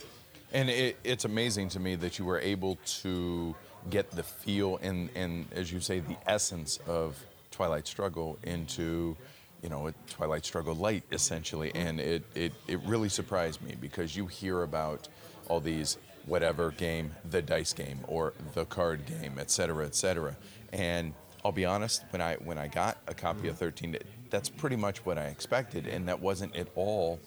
And 0.52 0.68
it, 0.68 0.98
it's 1.04 1.24
amazing 1.24 1.68
to 1.70 1.80
me 1.80 1.94
that 1.96 2.18
you 2.18 2.24
were 2.24 2.40
able 2.40 2.78
to 3.02 3.54
get 3.88 4.10
the 4.10 4.22
feel 4.22 4.78
and, 4.82 5.08
and, 5.14 5.46
as 5.52 5.72
you 5.72 5.80
say, 5.80 6.00
the 6.00 6.16
essence 6.26 6.78
of 6.86 7.24
Twilight 7.50 7.86
Struggle 7.86 8.38
into, 8.42 9.16
you 9.62 9.68
know, 9.68 9.92
Twilight 10.08 10.44
Struggle 10.44 10.74
light, 10.74 11.04
essentially. 11.12 11.72
And 11.74 12.00
it, 12.00 12.24
it, 12.34 12.52
it 12.66 12.80
really 12.84 13.08
surprised 13.08 13.62
me 13.62 13.76
because 13.80 14.16
you 14.16 14.26
hear 14.26 14.62
about 14.62 15.08
all 15.48 15.60
these 15.60 15.98
whatever 16.26 16.72
game, 16.72 17.14
the 17.30 17.42
dice 17.42 17.72
game 17.72 18.00
or 18.06 18.32
the 18.54 18.64
card 18.66 19.06
game, 19.06 19.36
et 19.38 19.50
cetera, 19.50 19.86
et 19.86 19.94
cetera. 19.94 20.36
And 20.72 21.14
I'll 21.44 21.52
be 21.52 21.64
honest, 21.64 22.04
when 22.10 22.20
I 22.20 22.34
when 22.36 22.58
I 22.58 22.68
got 22.68 22.98
a 23.06 23.14
copy 23.14 23.48
of 23.48 23.56
13, 23.56 23.96
that's 24.28 24.48
pretty 24.48 24.76
much 24.76 25.04
what 25.06 25.18
I 25.18 25.26
expected, 25.26 25.86
and 25.86 26.06
that 26.08 26.20
wasn't 26.20 26.54
at 26.54 26.68
all. 26.74 27.18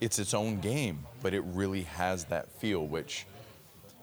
It's 0.00 0.18
its 0.18 0.34
own 0.34 0.60
game, 0.60 1.06
but 1.22 1.32
it 1.32 1.42
really 1.46 1.82
has 1.82 2.24
that 2.24 2.50
feel, 2.60 2.86
which 2.86 3.26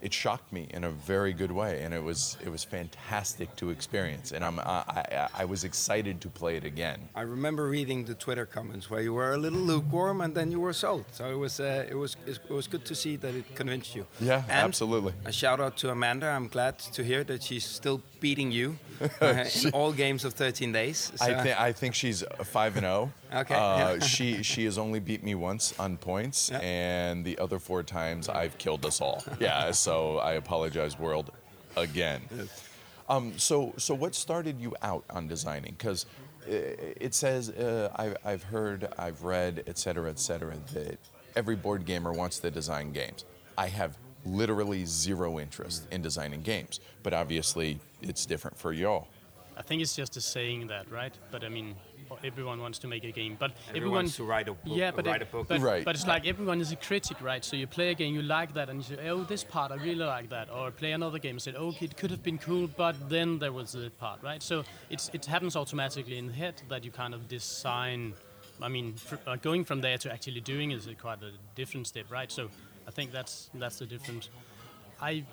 it 0.02 0.14
shocked 0.14 0.52
me 0.54 0.68
in 0.72 0.84
a 0.84 0.90
very 0.90 1.34
good 1.34 1.52
way, 1.52 1.82
and 1.84 1.94
it 1.94 2.04
was 2.04 2.38
it 2.44 2.50
was 2.50 2.64
fantastic 2.64 3.56
to 3.58 3.70
experience, 3.70 4.32
and 4.32 4.44
I'm 4.44 4.60
I, 4.60 4.64
I, 4.64 5.28
I 5.42 5.46
was 5.46 5.64
excited 5.64 6.22
to 6.22 6.30
play 6.30 6.58
it 6.58 6.64
again. 6.66 7.00
I 7.16 7.22
remember 7.22 7.68
reading 7.70 8.06
the 8.06 8.16
Twitter 8.16 8.46
comments 8.46 8.90
where 8.90 9.02
you 9.02 9.14
were 9.14 9.34
a 9.34 9.38
little 9.38 9.60
lukewarm 9.60 10.22
and 10.22 10.34
then 10.36 10.52
you 10.52 10.60
were 10.60 10.74
sold. 10.74 11.06
So 11.12 11.24
it 11.32 11.38
was 11.38 11.60
uh, 11.60 11.86
it 11.90 11.96
was 11.96 12.16
it 12.28 12.40
was 12.50 12.68
good 12.68 12.86
to 12.86 12.96
see 12.96 13.18
that 13.18 13.34
it 13.36 13.56
convinced 13.56 13.96
you. 13.96 14.06
Yeah, 14.22 14.44
And 14.50 14.52
absolutely. 14.70 15.14
A 15.26 15.32
shout 15.32 15.60
out 15.60 15.76
to 15.78 15.90
Amanda. 15.92 16.28
I'm 16.28 16.48
glad 16.48 16.80
to 16.96 17.04
hear 17.04 17.24
that 17.26 17.44
she's 17.44 17.66
still 17.66 18.02
beating 18.20 18.52
you 18.52 18.78
uh, 19.22 19.46
in 19.64 19.72
all 19.72 19.92
games 19.94 20.26
of 20.26 20.34
13 20.34 20.72
days. 20.74 21.12
I, 21.22 21.28
So- 21.28 21.44
th- 21.44 21.58
I 21.58 21.72
think 21.74 21.96
she's 21.96 22.24
a 22.40 22.44
five 22.46 22.76
and 22.78 22.86
zero. 22.86 23.12
Okay, 23.32 23.54
Uh, 23.54 23.78
yeah. 23.78 24.00
she 24.00 24.42
she 24.44 24.66
has 24.66 24.78
only 24.80 25.00
beat 25.00 25.24
me 25.24 25.36
once 25.36 25.74
on 25.80 25.98
points, 25.98 26.50
Yeah. 26.52 26.60
and 26.64 27.24
the 27.24 27.38
other 27.44 27.60
four 27.60 27.84
times 27.84 28.28
I've 28.28 28.56
killed 28.58 28.84
us 28.86 29.02
all. 29.02 29.20
Yeah. 29.40 29.72
So 29.86 29.89
I 30.20 30.34
apologize, 30.34 30.98
world, 31.00 31.32
again. 31.76 32.22
Um, 33.08 33.38
so 33.38 33.74
so 33.78 33.94
what 33.96 34.14
started 34.16 34.60
you 34.60 34.76
out 34.82 35.04
on 35.10 35.28
designing? 35.28 35.76
Because 35.78 36.06
it 36.48 37.14
says 37.14 37.50
uh, 37.50 37.90
I, 37.96 38.32
I've 38.32 38.44
heard, 38.44 38.88
I've 38.98 39.24
read, 39.24 39.64
et 39.68 39.78
cetera, 39.78 40.10
et 40.10 40.20
cetera, 40.20 40.56
that 40.74 40.98
every 41.36 41.56
board 41.56 41.86
gamer 41.86 42.12
wants 42.12 42.40
to 42.40 42.50
design 42.52 42.92
games. 42.92 43.26
I 43.58 43.68
have 43.68 43.98
literally 44.26 44.86
zero 44.86 45.40
interest 45.40 45.88
in 45.92 46.02
designing 46.02 46.42
games, 46.42 46.80
but 47.04 47.14
obviously 47.14 47.80
it's 48.02 48.26
different 48.26 48.58
for 48.58 48.74
y'all. 48.74 49.08
I 49.58 49.62
think 49.62 49.82
it's 49.82 49.96
just 49.96 50.18
a 50.18 50.22
saying 50.22 50.68
that, 50.68 50.90
right? 50.90 51.14
But 51.32 51.44
I 51.44 51.50
mean, 51.50 51.76
everyone 52.24 52.60
wants 52.62 52.80
to 52.80 52.88
make 52.88 53.04
a 53.04 53.12
game, 53.12 53.36
but 53.40 53.52
Everyone 53.52 53.76
everyone 53.78 53.96
wants 54.04 54.16
to 54.18 54.24
write 54.24 54.48
a 54.48 54.54
book- 54.54 54.78
Yeah, 54.78 54.92
but 54.92 55.06
write 55.06 55.22
it- 55.22 55.28
a 55.30 55.32
book. 55.32 55.48
But, 55.48 55.62
Right. 55.62 55.84
but 55.86 55.96
it's 55.96 56.08
like 56.08 56.26
everyone 56.28 56.60
is 56.62 56.72
a 56.72 56.76
critic, 56.76 57.22
right? 57.22 57.44
So 57.46 57.56
you 57.56 57.68
play 57.68 57.90
a 57.92 57.94
game, 57.94 58.14
you 58.14 58.22
like 58.22 58.54
that, 58.54 58.70
and 58.70 58.80
you 58.82 58.96
say, 58.96 59.10
"Oh, 59.10 59.24
this 59.24 59.44
part 59.44 59.72
I 59.72 59.76
really 59.76 60.06
like 60.06 60.30
that," 60.30 60.50
or 60.50 60.72
play 60.72 60.92
another 60.94 61.20
game 61.20 61.32
and 61.36 61.42
say, 61.42 61.54
"Oh, 61.56 61.74
it 61.82 61.96
could 61.98 62.12
have 62.12 62.24
been 62.24 62.38
cool, 62.38 62.68
but 62.68 62.96
then 63.10 63.40
there 63.40 63.52
was 63.52 63.72
this 63.74 63.92
part," 64.00 64.22
right? 64.24 64.42
So 64.44 64.64
it's 64.90 65.10
it 65.14 65.26
happens 65.26 65.56
automatically 65.56 66.18
in 66.18 66.28
the 66.28 66.34
head 66.34 66.62
that 66.70 66.84
you 66.84 66.92
kind 66.92 67.14
of 67.14 67.28
design. 67.28 68.14
I 68.62 68.68
mean, 68.68 68.94
fr- 68.96 69.16
uh, 69.26 69.36
going 69.38 69.64
from 69.66 69.82
there 69.82 69.98
to 70.00 70.12
actually 70.12 70.42
doing 70.42 70.72
is 70.72 70.88
a 70.88 70.94
quite 70.96 71.22
a 71.24 71.32
different 71.56 71.88
step, 71.88 72.12
right? 72.12 72.32
So 72.32 72.50
I 72.88 72.92
think 72.92 73.12
that's 73.12 73.50
that's 73.54 73.78
the 73.80 73.86
difference. 73.86 74.30
I 75.02 75.24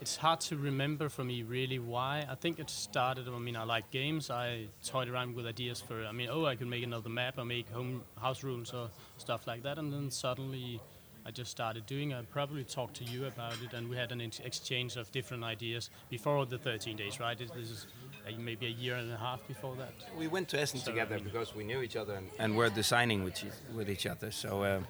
it's 0.00 0.16
hard 0.16 0.40
to 0.40 0.56
remember 0.56 1.08
for 1.08 1.24
me 1.24 1.42
really 1.42 1.78
why. 1.78 2.24
I 2.30 2.34
think 2.34 2.58
it 2.58 2.70
started. 2.70 3.28
I 3.28 3.38
mean, 3.38 3.56
I 3.56 3.64
like 3.64 3.90
games. 3.90 4.30
I 4.30 4.66
toyed 4.84 5.08
around 5.08 5.34
with 5.34 5.46
ideas 5.46 5.80
for. 5.80 6.04
I 6.04 6.12
mean, 6.12 6.28
oh, 6.30 6.46
I 6.46 6.56
could 6.56 6.68
make 6.68 6.82
another 6.84 7.10
map 7.10 7.38
or 7.38 7.44
make 7.44 7.68
home 7.70 8.02
house 8.20 8.42
rules 8.42 8.72
or 8.72 8.88
stuff 9.18 9.46
like 9.46 9.62
that, 9.64 9.78
and 9.78 9.92
then 9.92 10.10
suddenly. 10.10 10.80
I 11.26 11.30
just 11.30 11.50
started 11.50 11.84
doing. 11.84 12.14
I 12.14 12.22
probably 12.22 12.64
talked 12.64 12.94
to 12.96 13.04
you 13.04 13.26
about 13.26 13.52
it, 13.62 13.74
and 13.74 13.90
we 13.90 13.96
had 13.96 14.10
an 14.10 14.22
ex- 14.22 14.40
exchange 14.40 14.96
of 14.96 15.12
different 15.12 15.44
ideas 15.44 15.90
before 16.08 16.46
the 16.46 16.56
13 16.56 16.96
days, 16.96 17.20
right? 17.20 17.36
This 17.36 17.50
this 17.50 17.70
is 17.70 17.86
uh, 18.26 18.30
maybe 18.38 18.64
a 18.64 18.70
year 18.70 18.94
and 18.94 19.12
a 19.12 19.18
half 19.18 19.46
before 19.46 19.76
that. 19.76 19.92
We 20.16 20.28
went 20.28 20.48
to 20.48 20.58
Essen 20.58 20.80
So, 20.80 20.90
I 20.90 20.94
together 20.94 21.16
mean- 21.16 21.24
because 21.24 21.54
we 21.54 21.62
knew 21.62 21.82
each 21.82 21.94
other 21.94 22.14
and, 22.14 22.30
and 22.38 22.56
were 22.56 22.70
designing 22.70 23.22
with 23.22 23.44
each, 23.44 23.52
with 23.74 23.90
each 23.90 24.06
other. 24.06 24.30
So, 24.30 24.62
uh, 24.62 24.80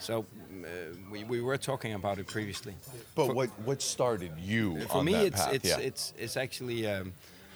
so 0.00 0.24
uh, 0.64 0.66
we, 1.10 1.24
we 1.24 1.40
were 1.40 1.58
talking 1.58 1.94
about 1.94 2.18
it 2.18 2.26
previously. 2.26 2.74
But 3.14 3.26
For- 3.26 3.34
what 3.34 3.50
what 3.64 3.82
started 3.82 4.32
you 4.38 4.80
For 4.88 4.98
on 4.98 5.04
me, 5.04 5.14
it's 5.14 5.40
path? 5.44 5.54
it's, 5.54 5.68
yeah. 5.68 5.78
it's 5.78 6.12
it's 6.18 6.36
actually. 6.36 6.86
Um, 6.86 7.12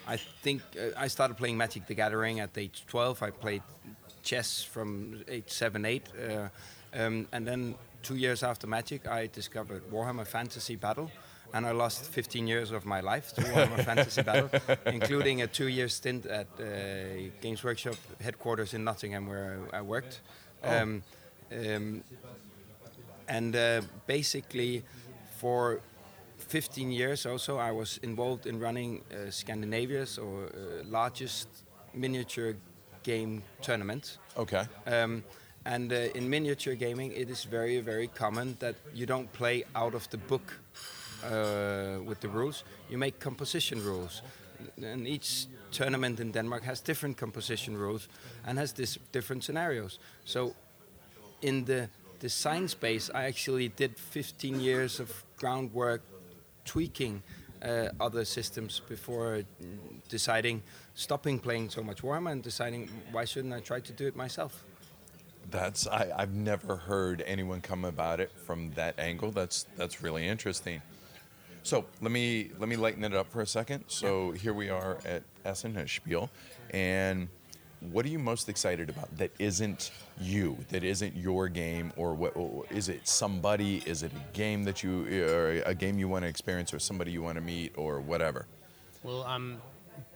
I 0.09 0.17
think 0.43 0.63
uh, 0.77 1.05
I 1.05 1.09
started 1.09 1.37
playing 1.37 1.57
Magic: 1.57 1.87
The 1.87 1.95
Gathering 1.95 2.41
at 2.41 2.57
age 2.59 2.85
12. 2.89 3.23
I 3.23 3.31
played 3.31 3.63
chess 4.23 4.63
from 4.63 5.23
age 5.29 5.49
seven, 5.51 5.85
eight, 5.85 6.09
uh, 6.19 6.49
um, 6.95 7.27
and 7.33 7.47
then 7.47 7.75
two 8.03 8.17
years 8.17 8.43
after 8.43 8.67
Magic, 8.67 9.07
I 9.07 9.29
discovered 9.29 9.83
Warhammer 9.91 10.27
Fantasy 10.27 10.77
Battle. 10.77 11.11
And 11.53 11.67
I 11.67 11.73
lost 11.73 12.05
15 12.05 12.47
years 12.47 12.71
of 12.71 12.85
my 12.87 13.01
life 13.01 13.33
to 13.35 13.41
Warhammer 13.41 13.85
Fantasy 13.91 14.23
Battle, 14.23 14.49
including 14.87 15.43
a 15.43 15.49
two-year 15.49 15.89
stint 15.89 16.25
at 16.27 16.47
uh, 16.61 16.65
Games 17.41 17.65
Workshop 17.65 17.97
headquarters 18.21 18.73
in 18.73 18.85
Nottingham, 18.85 19.27
where 19.27 19.59
I, 19.73 19.79
I 19.79 19.83
worked. 19.83 20.21
Um, 20.63 21.03
um, 21.53 22.03
and 23.29 23.57
uh, 23.57 23.81
basically 24.07 24.83
for 25.39 25.81
15 26.39 26.91
years 26.91 27.27
also 27.27 27.59
I 27.59 27.71
was 27.73 27.99
involved 28.03 28.47
in 28.47 28.61
running 28.61 29.03
uh, 29.11 29.31
Scandinavia's 29.31 30.19
or 30.19 30.45
uh, 30.45 30.85
largest 30.85 31.49
miniature 31.95 32.55
game 33.03 33.43
tournament. 33.63 34.19
okay. 34.37 34.65
Um, 34.87 35.25
and 35.65 35.93
uh, 35.93 35.97
in 36.15 36.29
miniature 36.29 36.75
gaming, 36.75 37.13
it 37.13 37.29
is 37.29 37.45
very, 37.45 37.81
very 37.81 38.09
common 38.09 38.57
that 38.61 38.77
you 38.95 39.07
don't 39.07 39.31
play 39.33 39.65
out 39.75 39.95
of 39.95 40.09
the 40.11 40.17
book 40.17 40.59
uh, 41.25 42.03
with 42.05 42.21
the 42.21 42.29
rules. 42.29 42.65
You 42.89 42.99
make 42.99 43.19
composition 43.21 43.85
rules. 43.85 44.23
And 44.83 45.07
each 45.07 45.47
tournament 45.71 46.21
in 46.21 46.33
Denmark 46.33 46.65
has 46.65 46.81
different 46.81 47.17
composition 47.17 47.77
rules 47.77 48.09
and 48.47 48.59
has 48.59 48.73
this 48.73 48.99
different 49.13 49.45
scenarios. 49.45 49.99
So 50.25 50.55
in 51.43 51.65
the 51.65 51.89
design 52.19 52.69
space, 52.69 53.11
I 53.15 53.25
actually 53.25 53.69
did 53.69 53.99
15 53.99 54.61
years 54.61 55.01
of 55.01 55.25
groundwork 55.37 56.03
tweaking 56.65 57.23
uh, 57.63 57.89
other 58.01 58.25
systems 58.25 58.81
before 58.89 59.43
deciding 60.09 60.63
stopping 60.95 61.39
playing 61.39 61.71
so 61.71 61.83
much 61.83 62.03
Warhammer 62.03 62.33
and 62.33 62.43
deciding 62.43 62.89
why 63.13 63.25
shouldn't 63.25 63.55
I 63.55 63.61
try 63.61 63.81
to 63.81 63.93
do 63.93 64.07
it 64.07 64.17
myself. 64.17 64.65
That's 65.51 65.87
I, 65.87 66.13
I've 66.17 66.33
never 66.33 66.77
heard 66.77 67.23
anyone 67.27 67.61
come 67.61 67.85
about 67.85 68.21
it 68.21 68.31
from 68.47 68.71
that 68.73 68.99
angle. 68.99 69.31
That's 69.31 69.67
that's 69.77 70.03
really 70.03 70.27
interesting. 70.27 70.81
So 71.63 71.85
let 72.01 72.13
me 72.13 72.51
let 72.59 72.69
me 72.69 72.77
lighten 72.77 73.05
it 73.05 73.15
up 73.15 73.31
for 73.31 73.41
a 73.41 73.47
second. 73.47 73.85
So 73.89 74.31
here 74.33 74.55
we 74.55 74.71
are 74.71 74.99
at 75.05 75.23
Essen 75.45 75.77
at 75.77 75.89
Spiel, 75.89 76.31
and 76.71 77.29
what 77.81 78.05
are 78.05 78.09
you 78.09 78.19
most 78.19 78.49
excited 78.49 78.91
about 78.91 79.17
that 79.17 79.33
isn't 79.39 79.91
you, 80.21 80.57
that 80.69 80.85
isn't 80.85 81.17
your 81.17 81.49
game, 81.49 81.93
or 81.97 82.15
what 82.15 82.35
is 82.71 82.89
it? 82.89 83.09
Somebody? 83.09 83.83
Is 83.87 84.03
it 84.03 84.13
a 84.13 84.37
game 84.37 84.65
that 84.65 84.83
you, 84.83 85.25
or 85.27 85.63
a 85.65 85.75
game 85.75 85.99
you 85.99 86.09
want 86.09 86.25
to 86.25 86.29
experience, 86.29 86.75
or 86.75 86.79
somebody 86.79 87.11
you 87.11 87.23
want 87.23 87.37
to 87.37 87.41
meet, 87.43 87.73
or 87.77 88.01
whatever? 88.01 88.47
Well, 89.03 89.23
um, 89.25 89.59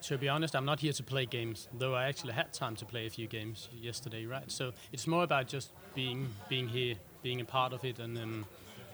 to 0.02 0.18
be 0.18 0.28
honest, 0.28 0.54
I'm 0.54 0.66
not 0.66 0.80
here 0.80 0.92
to 0.92 1.02
play 1.02 1.24
games, 1.24 1.68
though 1.72 1.94
I 1.94 2.04
actually 2.04 2.34
had 2.34 2.52
time 2.52 2.76
to 2.76 2.84
play 2.84 3.06
a 3.06 3.10
few 3.10 3.26
games 3.26 3.68
yesterday, 3.72 4.26
right? 4.26 4.50
So 4.50 4.72
it's 4.92 5.06
more 5.06 5.24
about 5.24 5.48
just 5.48 5.72
being 5.94 6.28
being 6.48 6.68
here, 6.68 6.96
being 7.22 7.40
a 7.40 7.44
part 7.44 7.72
of 7.72 7.84
it, 7.84 7.98
and 7.98 8.18
um, 8.18 8.44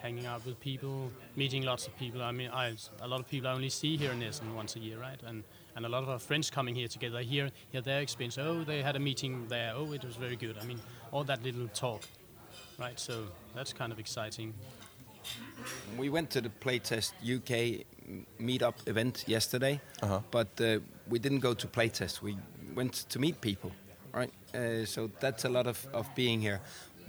hanging 0.00 0.27
out 0.27 0.45
with 0.47 0.61
people, 0.61 1.11
meeting 1.37 1.62
lots 1.62 1.87
of 1.87 1.97
people. 1.99 2.23
I 2.23 2.33
mean, 2.33 2.50
I, 2.50 2.75
a 3.00 3.09
lot 3.09 3.21
of 3.21 3.29
people 3.29 3.49
I 3.49 3.53
only 3.53 3.69
see 3.69 3.97
here 3.97 4.12
in 4.12 4.23
Essen 4.23 4.55
once 4.55 4.77
a 4.77 4.79
year, 4.79 4.99
right? 4.99 5.21
And 5.27 5.45
and 5.77 5.87
a 5.87 5.89
lot 5.89 6.03
of 6.03 6.09
our 6.09 6.19
friends 6.19 6.50
coming 6.50 6.75
here 6.75 6.89
together, 6.89 7.21
hear 7.21 7.50
hear 7.71 7.81
their 7.81 8.00
experience. 8.00 8.39
Oh, 8.39 8.65
they 8.65 8.83
had 8.83 8.97
a 8.97 8.99
meeting 8.99 9.47
there. 9.49 9.73
Oh, 9.75 9.93
it 9.93 10.05
was 10.05 10.17
very 10.17 10.37
good. 10.37 10.57
I 10.61 10.65
mean, 10.65 10.81
all 11.12 11.25
that 11.25 11.43
little 11.43 11.69
talk, 11.69 12.03
right? 12.79 12.99
So 12.99 13.25
that's 13.55 13.73
kind 13.73 13.93
of 13.93 13.99
exciting. 13.99 14.55
We 15.97 16.09
went 16.09 16.31
to 16.31 16.41
the 16.41 16.49
Playtest 16.49 17.12
UK 17.23 17.85
meetup 18.41 18.75
event 18.87 19.25
yesterday, 19.27 19.81
but 20.31 20.49
uh, 20.61 20.79
we 21.09 21.19
didn't 21.19 21.41
go 21.41 21.55
to 21.55 21.67
Playtest. 21.67 22.23
We 22.23 22.37
went 22.75 22.93
to 23.11 23.19
meet 23.19 23.41
people, 23.41 23.73
right? 24.12 24.33
Uh, 24.55 24.85
so 24.85 25.11
that's 25.21 25.45
a 25.45 25.49
lot 25.49 25.67
of, 25.67 25.87
of 25.93 26.12
being 26.15 26.41
here. 26.41 26.61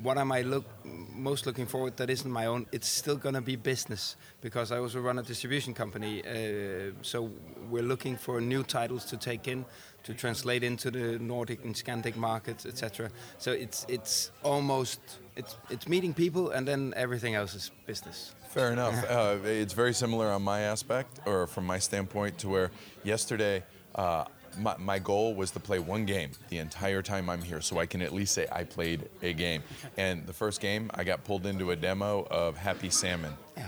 What 0.04 0.18
am 0.18 0.32
I 0.32 0.42
look 0.42 0.66
most 1.14 1.46
looking 1.46 1.68
forward 1.68 1.98
that 1.98 2.10
isn't 2.10 2.32
my 2.32 2.48
own? 2.48 2.66
It's 2.72 2.88
still 2.88 3.16
going 3.16 3.36
to 3.36 3.42
be 3.42 3.56
business 3.56 4.16
because 4.42 4.72
I 4.72 4.80
also 4.80 5.00
run 5.00 5.20
a 5.20 5.24
distribution 5.24 5.74
company. 5.74 6.24
Uh, 6.26 6.94
so 7.04 7.30
we're 7.70 7.84
looking 7.84 8.18
for 8.18 8.42
new 8.42 8.64
titles 8.64 9.06
to 9.06 9.18
take 9.18 9.48
in, 9.48 9.64
to 10.04 10.14
translate 10.14 10.64
into 10.64 10.90
the 10.90 11.20
Nordic 11.20 11.64
and 11.64 11.76
Scandic 11.76 12.16
markets, 12.16 12.66
etc. 12.66 13.12
So 13.38 13.52
it's 13.52 13.86
it's 13.88 14.32
almost 14.44 15.00
it's 15.36 15.58
it's 15.70 15.88
meeting 15.88 16.14
people 16.14 16.50
and 16.50 16.68
then 16.68 16.94
everything 16.96 17.36
else 17.36 17.54
is 17.54 17.72
business. 17.86 18.34
Fair 18.50 18.72
enough. 18.74 18.96
Uh, 19.10 19.38
it's 19.46 19.74
very 19.74 19.94
similar 19.94 20.32
on 20.32 20.42
my 20.42 20.62
aspect, 20.62 21.20
or 21.26 21.48
from 21.48 21.66
my 21.66 21.80
standpoint, 21.80 22.38
to 22.40 22.50
where 22.50 22.72
yesterday 23.04 23.64
uh, 23.96 24.26
my, 24.58 24.76
my 24.78 25.00
goal 25.00 25.34
was 25.36 25.52
to 25.52 25.60
play 25.60 25.80
one 25.80 26.06
game 26.06 26.32
the 26.50 26.58
entire 26.58 27.02
time 27.02 27.30
I'm 27.30 27.42
here, 27.42 27.62
so 27.62 27.80
I 27.80 27.86
can 27.86 28.02
at 28.02 28.14
least 28.14 28.34
say 28.34 28.48
I 28.52 28.64
played 28.64 29.10
a 29.22 29.34
game. 29.34 29.64
And 29.98 30.26
the 30.26 30.34
first 30.34 30.62
game, 30.62 30.90
I 30.94 31.04
got 31.04 31.24
pulled 31.24 31.46
into 31.46 31.72
a 31.72 31.76
demo 31.76 32.28
of 32.30 32.58
Happy 32.58 32.90
Salmon. 32.90 33.34
Yeah. 33.58 33.68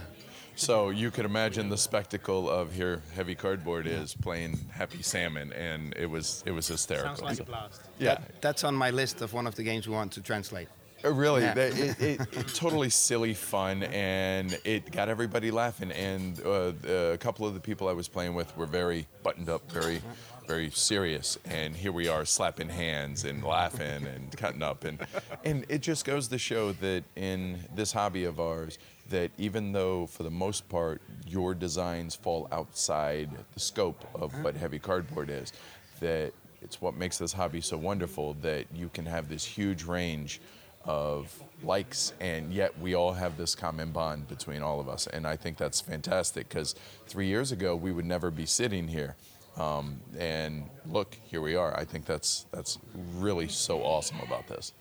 So 0.55 0.89
you 0.91 1.09
could 1.09 1.25
imagine 1.25 1.69
the 1.69 1.77
spectacle 1.77 2.47
of 2.49 2.73
here, 2.73 3.01
heavy 3.15 3.33
cardboard 3.33 3.87
is 3.87 4.13
playing 4.13 4.59
Happy 4.71 5.01
Salmon, 5.01 5.51
and 5.53 5.93
it 5.97 6.05
was 6.05 6.43
it 6.45 6.51
was 6.51 6.67
hysterical. 6.67 7.15
Sounds 7.15 7.21
like 7.21 7.39
a 7.39 7.43
blast. 7.43 7.81
yeah, 7.97 8.15
That, 8.15 8.41
that's 8.41 8.63
on 8.63 8.75
my 8.75 8.91
list 8.91 9.21
of 9.21 9.33
one 9.33 9.47
of 9.47 9.55
the 9.55 9.63
games 9.63 9.87
we 9.87 9.95
want 9.95 10.11
to 10.11 10.21
translate. 10.21 10.67
Uh, 11.03 11.11
Really, 11.11 11.41
Yeah. 11.41 11.53
that- 11.55 11.77
it, 11.79 11.99
it, 11.99 12.19
it 12.33 12.47
totally 12.53 12.89
silly 12.91 13.33
fun, 13.33 13.81
and 13.83 14.57
it 14.63 14.91
got 14.91 15.09
everybody 15.09 15.49
laughing. 15.49 15.91
And 15.91 16.39
uh, 16.45 16.71
a 16.87 17.17
couple 17.17 17.47
of 17.47 17.55
the 17.55 17.59
people 17.59 17.87
I 17.89 17.93
was 17.93 18.07
playing 18.07 18.35
with 18.35 18.55
were 18.55 18.67
very 18.67 19.07
buttoned 19.23 19.49
up, 19.49 19.69
very, 19.71 20.01
very 20.47 20.69
serious. 20.71 21.37
And 21.45 21.75
here 21.75 21.91
we 21.91 22.07
are, 22.07 22.25
slapping 22.25 22.69
hands 22.69 23.23
and 23.25 23.43
laughing 23.43 24.05
and 24.07 24.35
cutting 24.37 24.63
up, 24.63 24.83
and 24.83 24.99
and 25.43 25.65
it 25.69 25.81
just 25.81 26.05
goes 26.05 26.27
to 26.29 26.37
show 26.37 26.71
that 26.73 27.03
in 27.15 27.59
this 27.75 27.91
hobby 27.91 28.25
of 28.25 28.39
ours, 28.39 28.77
that 29.09 29.31
even 29.37 29.71
though 29.71 30.07
for 30.07 30.23
the 30.23 30.31
most 30.31 30.67
part 30.69 31.01
your 31.27 31.53
designs 31.53 32.15
fall 32.15 32.47
outside 32.51 33.29
the 33.53 33.59
scope 33.59 34.05
of 34.15 34.31
mm-hmm. 34.31 34.43
what 34.43 34.55
heavy 34.55 34.79
cardboard 34.79 35.29
is, 35.29 35.53
that 35.99 36.33
it's 36.61 36.81
what 36.81 36.95
makes 36.95 37.17
this 37.17 37.33
hobby 37.33 37.61
so 37.61 37.77
wonderful 37.77 38.35
that 38.41 38.65
you 38.73 38.89
can 38.89 39.05
have 39.05 39.29
this 39.29 39.43
huge 39.43 39.83
range 39.83 40.39
of 40.85 41.41
likes 41.63 42.13
and 42.19 42.53
yet 42.53 42.77
we 42.79 42.93
all 42.93 43.13
have 43.13 43.37
this 43.37 43.55
common 43.55 43.91
bond 43.91 44.27
between 44.27 44.61
all 44.61 44.81
of 44.81 44.89
us 44.89 45.07
and 45.07 45.25
i 45.25 45.33
think 45.33 45.57
that's 45.57 45.79
fantastic 45.79 46.49
because 46.49 46.75
three 47.07 47.27
years 47.27 47.53
ago 47.53 47.73
we 47.73 47.91
would 47.91 48.05
never 48.05 48.29
be 48.29 48.45
sitting 48.45 48.89
here 48.89 49.15
um, 49.57 49.99
and 50.17 50.69
look 50.85 51.17
here 51.25 51.41
we 51.41 51.55
are 51.55 51.77
i 51.79 51.85
think 51.85 52.05
that's 52.05 52.45
that's 52.51 52.79
really 53.15 53.47
so 53.47 53.81
awesome 53.81 54.19
about 54.21 54.47
this 54.47 54.73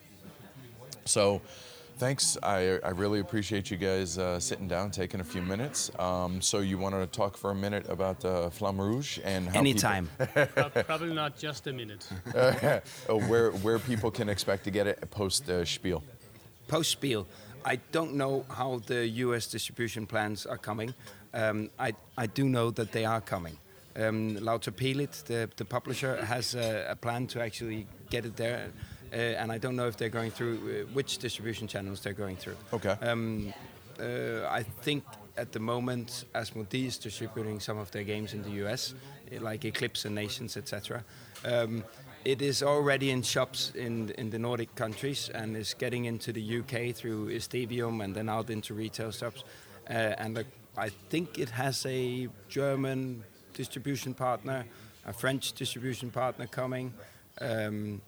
so 1.05 1.41
thanks 1.99 2.39
i, 2.43 2.79
I 2.79 2.91
really 2.91 3.21
appreciate 3.21 3.71
you 3.71 3.77
guys 3.77 4.19
uh, 4.19 4.41
sitting 4.41 4.69
down 4.69 4.91
taking 4.91 5.21
a 5.21 5.25
few 5.25 5.43
minutes 5.43 5.91
um, 5.99 6.41
so 6.41 6.61
you 6.61 6.79
want 6.79 6.95
to 6.95 7.07
talk 7.07 7.37
for 7.37 7.51
a 7.51 7.55
minute 7.55 7.89
about 7.89 8.25
uh, 8.25 8.51
flamme 8.51 8.81
rouge 8.81 9.19
and 9.25 9.49
how 9.49 9.61
Anytime. 9.61 10.09
Prob- 10.55 10.87
Probably 10.87 11.15
not 11.15 11.37
just 11.37 11.67
a 11.67 11.73
minute. 11.73 12.09
uh, 12.35 12.81
where 13.29 13.51
where 13.51 13.79
people 13.79 14.11
can 14.11 14.29
expect 14.29 14.65
to 14.65 14.71
get 14.71 14.87
it 14.87 15.11
post 15.11 15.49
uh, 15.49 15.65
spiel 15.65 16.03
Post 16.73 16.91
Spiel. 16.93 17.27
I 17.67 17.77
don't 17.93 18.15
know 18.15 18.45
how 18.49 18.81
the 18.87 19.07
US 19.07 19.47
distribution 19.47 20.07
plans 20.07 20.47
are 20.47 20.57
coming. 20.57 20.95
Um, 21.35 21.69
I, 21.79 21.93
I 22.17 22.27
do 22.27 22.45
know 22.49 22.71
that 22.71 22.93
they 22.93 23.05
are 23.05 23.21
coming. 23.21 23.57
Um, 23.97 24.37
Lautapelit, 24.37 25.25
the, 25.25 25.51
the 25.57 25.65
publisher, 25.65 26.25
has 26.25 26.55
a, 26.55 26.87
a 26.91 26.97
plan 26.97 27.27
to 27.29 27.43
actually 27.43 27.87
get 28.11 28.25
it 28.25 28.37
there. 28.37 28.71
Uh, 29.13 29.17
and 29.17 29.53
I 29.53 29.59
don't 29.59 29.77
know 29.77 29.87
if 29.87 29.97
they're 29.97 30.09
going 30.09 30.31
through 30.31 30.57
uh, 30.57 30.93
which 30.95 31.19
distribution 31.19 31.69
channels 31.69 32.01
they're 32.01 32.15
going 32.15 32.37
through. 32.37 32.57
Okay. 32.73 32.97
Um, 33.03 33.53
uh, 34.01 34.47
I 34.49 34.63
think 34.63 35.05
at 35.37 35.53
the 35.53 35.61
moment, 35.61 36.25
Asmodee 36.35 36.87
is 36.87 36.99
distributing 36.99 37.61
some 37.61 37.79
of 37.79 37.91
their 37.91 38.05
games 38.05 38.33
in 38.33 38.43
the 38.43 38.65
US, 38.65 38.95
eh, 39.31 39.39
like 39.41 39.65
Eclipse 39.65 40.07
and 40.07 40.15
Nations, 40.15 40.57
etc. 40.57 41.05
Um, 41.45 41.85
it 42.25 42.41
is 42.41 42.63
already 42.63 43.11
in 43.11 43.23
shops 43.23 43.73
in 43.75 44.11
in 44.11 44.31
the 44.31 44.39
Nordic 44.39 44.75
countries 44.75 45.31
and 45.35 45.57
is 45.57 45.75
getting 45.75 46.05
into 46.05 46.33
the 46.33 46.59
UK 46.59 46.95
through 46.95 47.31
Esdevium 47.31 48.03
and 48.05 48.15
then 48.15 48.29
out 48.29 48.51
into 48.51 48.75
retail 48.75 49.11
shops. 49.11 49.45
Uh, 49.91 50.15
and 50.19 50.39
uh, 50.39 50.43
I 50.77 50.91
think 51.11 51.39
it 51.39 51.51
has 51.51 51.85
a 51.87 52.29
German 52.49 53.25
distribution 53.53 54.15
partner, 54.15 54.65
a 55.07 55.13
French 55.13 55.53
distribution 55.53 56.11
partner 56.11 56.47
coming. 56.47 56.93
Um, 57.41 58.01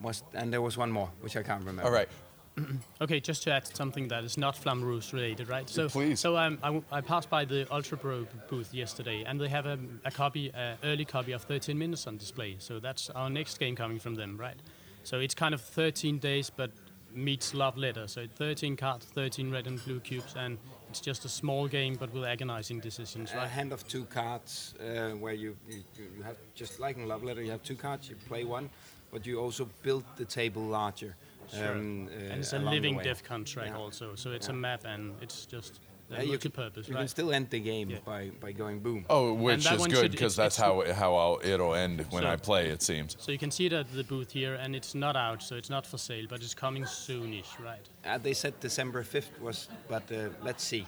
was, 0.00 0.22
and 0.34 0.52
there 0.52 0.60
was 0.60 0.76
one 0.76 0.90
more, 0.90 1.10
which 1.20 1.36
I 1.36 1.42
can't 1.42 1.60
remember. 1.60 1.82
all 1.82 1.90
right 1.90 2.08
Okay, 3.00 3.20
just 3.20 3.42
to 3.44 3.52
add 3.52 3.66
something 3.76 4.08
that 4.08 4.24
is 4.24 4.38
not 4.38 4.56
Flamme 4.56 4.82
Rouge 4.82 5.12
related, 5.12 5.48
right? 5.48 5.68
So, 5.68 5.88
Please. 5.88 6.20
So 6.20 6.36
um, 6.36 6.58
I, 6.62 6.66
w- 6.68 6.84
I 6.90 7.00
passed 7.00 7.28
by 7.28 7.44
the 7.44 7.66
Ultra 7.70 7.98
Pro 7.98 8.26
booth 8.48 8.72
yesterday, 8.72 9.24
and 9.26 9.40
they 9.40 9.48
have 9.48 9.66
a, 9.66 9.78
a 10.04 10.10
copy, 10.10 10.52
uh, 10.54 10.74
early 10.84 11.04
copy 11.04 11.32
of 11.32 11.42
13 11.42 11.78
Minutes 11.78 12.06
on 12.06 12.16
display. 12.16 12.56
So 12.58 12.78
that's 12.78 13.10
our 13.10 13.28
next 13.28 13.58
game 13.58 13.76
coming 13.76 13.98
from 13.98 14.14
them, 14.14 14.36
right? 14.38 14.56
So 15.04 15.18
it's 15.18 15.34
kind 15.34 15.54
of 15.54 15.60
13 15.60 16.18
days, 16.18 16.50
but 16.50 16.70
meets 17.16 17.54
love 17.54 17.76
letter. 17.76 18.06
So 18.06 18.26
13 18.36 18.76
cards, 18.76 19.06
13 19.06 19.50
red 19.50 19.66
and 19.66 19.82
blue 19.84 20.00
cubes, 20.00 20.34
and 20.36 20.58
it's 20.90 21.00
just 21.00 21.24
a 21.24 21.28
small 21.28 21.66
game, 21.66 21.96
but 21.98 22.12
with 22.12 22.24
agonizing 22.24 22.78
decisions, 22.80 23.32
A 23.32 23.36
right? 23.38 23.48
hand 23.48 23.72
of 23.72 23.86
two 23.88 24.04
cards, 24.04 24.74
uh, 24.80 25.10
where 25.16 25.32
you, 25.32 25.56
you 25.68 25.82
you 26.16 26.22
have 26.22 26.36
just 26.54 26.78
like 26.78 26.96
in 26.96 27.08
Love 27.08 27.24
Letter, 27.24 27.42
you 27.42 27.50
have 27.50 27.62
two 27.62 27.74
cards. 27.76 28.08
You 28.10 28.16
play 28.28 28.44
one, 28.44 28.68
but 29.10 29.26
you 29.26 29.40
also 29.40 29.68
build 29.82 30.04
the 30.16 30.24
table 30.24 30.62
larger. 30.62 31.16
Sure. 31.52 31.76
um, 31.76 32.08
uh, 32.08 32.32
and 32.32 32.40
it's 32.40 32.52
a 32.52 32.58
living 32.58 32.98
death 32.98 33.22
contract 33.24 33.70
Yeah. 33.70 33.78
also. 33.78 34.14
So 34.16 34.32
it's 34.32 34.48
a 34.48 34.52
map, 34.52 34.84
and 34.84 35.14
it's 35.22 35.46
just 35.46 35.80
uh, 36.10 36.16
you 36.16 36.20
can, 36.22 36.28
multi-purpose, 36.28 36.88
you 36.88 36.94
right? 36.94 37.00
can 37.00 37.08
still 37.08 37.32
end 37.32 37.50
the 37.50 37.60
game 37.60 37.90
Yeah. 37.90 37.98
by, 38.04 38.30
by 38.40 38.52
going 38.52 38.80
boom. 38.80 39.04
Oh, 39.10 39.32
which 39.32 39.64
that 39.64 39.74
is 39.74 39.80
one 39.80 39.90
good 39.90 39.98
should- 40.02 40.10
because 40.12 40.36
that's 40.36 40.56
how 40.56 40.80
it, 40.82 40.94
how 40.94 41.14
I'll, 41.14 41.40
it'll 41.42 41.74
end 41.74 42.04
when 42.10 42.22
So- 42.22 42.28
I 42.30 42.36
play. 42.36 42.68
It 42.68 42.82
seems. 42.82 43.16
So 43.18 43.32
you 43.32 43.38
can 43.38 43.50
see 43.50 43.66
it 43.66 43.72
at 43.72 43.92
the 43.92 44.04
booth 44.04 44.32
here, 44.32 44.54
and 44.54 44.74
it's 44.76 44.94
not 44.94 45.16
out, 45.16 45.42
so 45.42 45.56
it's 45.56 45.70
not 45.70 45.86
for 45.86 45.98
sale, 45.98 46.26
but 46.28 46.42
it's 46.42 46.54
coming 46.54 46.84
soonish, 46.84 47.58
right? 47.64 47.80
Uh, 48.04 48.18
they 48.18 48.34
said 48.34 48.58
December 48.60 49.02
5th 49.02 49.40
was, 49.40 49.68
but 49.88 50.10
uh, 50.12 50.28
let's 50.42 50.62
see. 50.64 50.86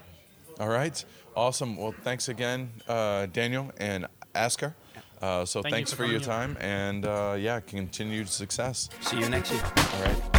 All 0.60 0.68
right, 0.68 1.04
awesome. 1.36 1.76
Well, 1.76 1.94
thanks 2.02 2.28
again, 2.28 2.70
uh, 2.88 3.26
Daniel 3.26 3.70
and 3.78 4.06
Asger. 4.34 4.74
Uh, 5.20 5.44
so 5.44 5.62
Thank 5.62 5.72
you 5.72 5.76
thanks 5.76 5.90
for 5.90 5.96
for, 5.98 6.04
your 6.04 6.20
coming 6.20 6.54
time, 6.54 6.56
and 6.60 7.04
uh, 7.04 7.34
yeah, 7.38 7.58
continued 7.60 8.28
success. 8.28 8.88
See 9.00 9.18
you 9.18 9.28
next 9.28 9.50
year. 9.52 9.62
All 9.76 10.02
right. 10.02 10.37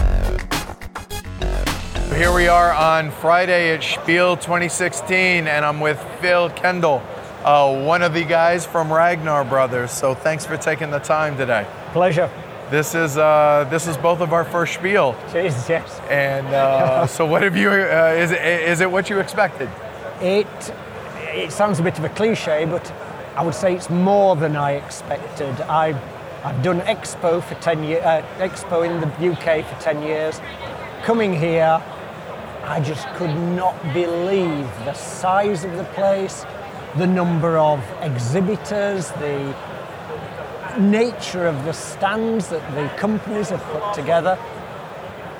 Here 2.20 2.34
we 2.34 2.50
are 2.50 2.74
on 2.74 3.12
Friday 3.12 3.74
at 3.74 3.82
Spiel 3.82 4.36
2016, 4.36 5.48
and 5.48 5.64
I'm 5.64 5.80
with 5.80 5.98
Phil 6.20 6.50
Kendall, 6.50 7.02
uh, 7.46 7.86
one 7.86 8.02
of 8.02 8.14
the 8.14 8.26
guys 8.26 8.66
from 8.66 8.92
Ragnar 8.92 9.46
Brothers. 9.46 9.92
So 9.92 10.14
thanks 10.14 10.46
for 10.46 10.58
taking 10.58 10.92
the 10.92 11.00
time 11.00 11.38
today. 11.38 11.66
Pleasure. 11.94 12.30
This 12.70 12.94
is 12.94 13.18
uh, 13.18 13.66
this 13.70 13.88
is 13.88 13.96
both 13.96 14.20
of 14.20 14.34
our 14.34 14.44
first 14.44 14.74
Spiel, 14.74 15.16
Jesus, 15.32 15.70
yes. 15.70 16.02
and 16.10 16.46
uh, 16.48 17.08
so 17.08 17.26
what 17.26 17.42
have 17.42 17.56
you? 17.56 17.70
Uh, 17.70 18.14
is 18.18 18.32
it 18.32 18.42
is 18.42 18.82
it 18.82 18.92
what 18.92 19.10
you 19.10 19.20
expected? 19.20 19.70
It 20.20 20.74
it 21.32 21.54
sounds 21.54 21.80
a 21.80 21.84
bit 21.84 21.98
of 22.00 22.04
a 22.04 22.10
cliche, 22.10 22.66
but 22.66 22.92
I 23.38 23.46
would 23.46 23.56
say 23.56 23.74
it's 23.74 23.90
more 23.90 24.36
than 24.36 24.58
I 24.58 24.72
expected. 24.72 25.62
I 25.62 25.98
I've 26.44 26.62
done 26.64 26.82
Expo 26.82 27.42
for 27.42 27.56
ten 27.62 27.82
years, 27.86 28.04
uh, 28.04 28.26
Expo 28.40 28.86
in 28.86 29.00
the 29.00 29.32
UK 29.32 29.66
for 29.66 29.82
ten 29.82 30.04
years. 30.04 30.42
Coming 31.06 31.34
here, 31.34 31.82
I 32.70 32.80
just 32.80 33.08
could 33.16 33.36
not 33.56 33.76
believe 33.94 34.68
the 34.86 34.94
size 34.94 35.64
of 35.64 35.76
the 35.76 35.86
place, 35.86 36.46
the 36.98 37.08
number 37.08 37.58
of 37.58 37.84
exhibitors, 38.02 39.10
the 39.14 39.56
nature 40.78 41.48
of 41.48 41.66
the 41.66 41.74
stands 41.74 42.50
that 42.50 42.62
the 42.76 42.88
companies 42.96 43.50
have 43.50 43.64
put 43.64 43.96
together. 43.96 44.38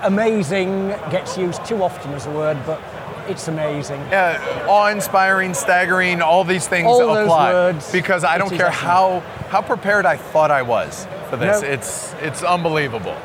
Amazing 0.02 0.88
gets 1.10 1.38
used 1.38 1.64
too 1.64 1.82
often 1.84 2.12
as 2.14 2.26
a 2.26 2.30
word, 2.32 2.58
but 2.66 2.82
it's 3.28 3.46
amazing. 3.46 4.00
uh, 4.12 4.66
awe-inspiring, 4.68 5.54
staggering, 5.54 6.20
all 6.22 6.42
these 6.42 6.66
things 6.66 6.86
All 6.88 6.98
those 6.98 7.26
apply. 7.26 7.52
words, 7.52 7.92
because 7.92 8.24
I 8.24 8.38
don't 8.38 8.50
care 8.50 8.70
how 8.70 9.20
how 9.50 9.62
prepared 9.62 10.04
I 10.04 10.16
thought 10.16 10.50
I 10.50 10.62
was 10.62 11.06
for 11.28 11.36
this. 11.36 11.62
No. 11.62 11.68
It's 11.68 12.12
it's 12.22 12.42
unbelievable. 12.42 13.16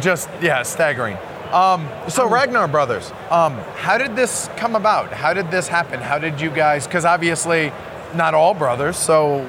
Just 0.00 0.30
yeah, 0.40 0.62
staggering. 0.62 1.18
Um, 1.52 1.88
so 2.08 2.28
Ragnar 2.28 2.68
Brothers, 2.68 3.12
um, 3.30 3.54
how 3.76 3.98
did 3.98 4.16
this 4.16 4.48
come 4.56 4.74
about? 4.74 5.12
How 5.12 5.32
did 5.32 5.50
this 5.50 5.68
happen? 5.68 6.00
How 6.00 6.18
did 6.18 6.40
you 6.40 6.50
guys? 6.50 6.86
Because 6.86 7.04
obviously, 7.04 7.72
not 8.14 8.34
all 8.34 8.54
brothers. 8.54 8.96
So, 8.96 9.44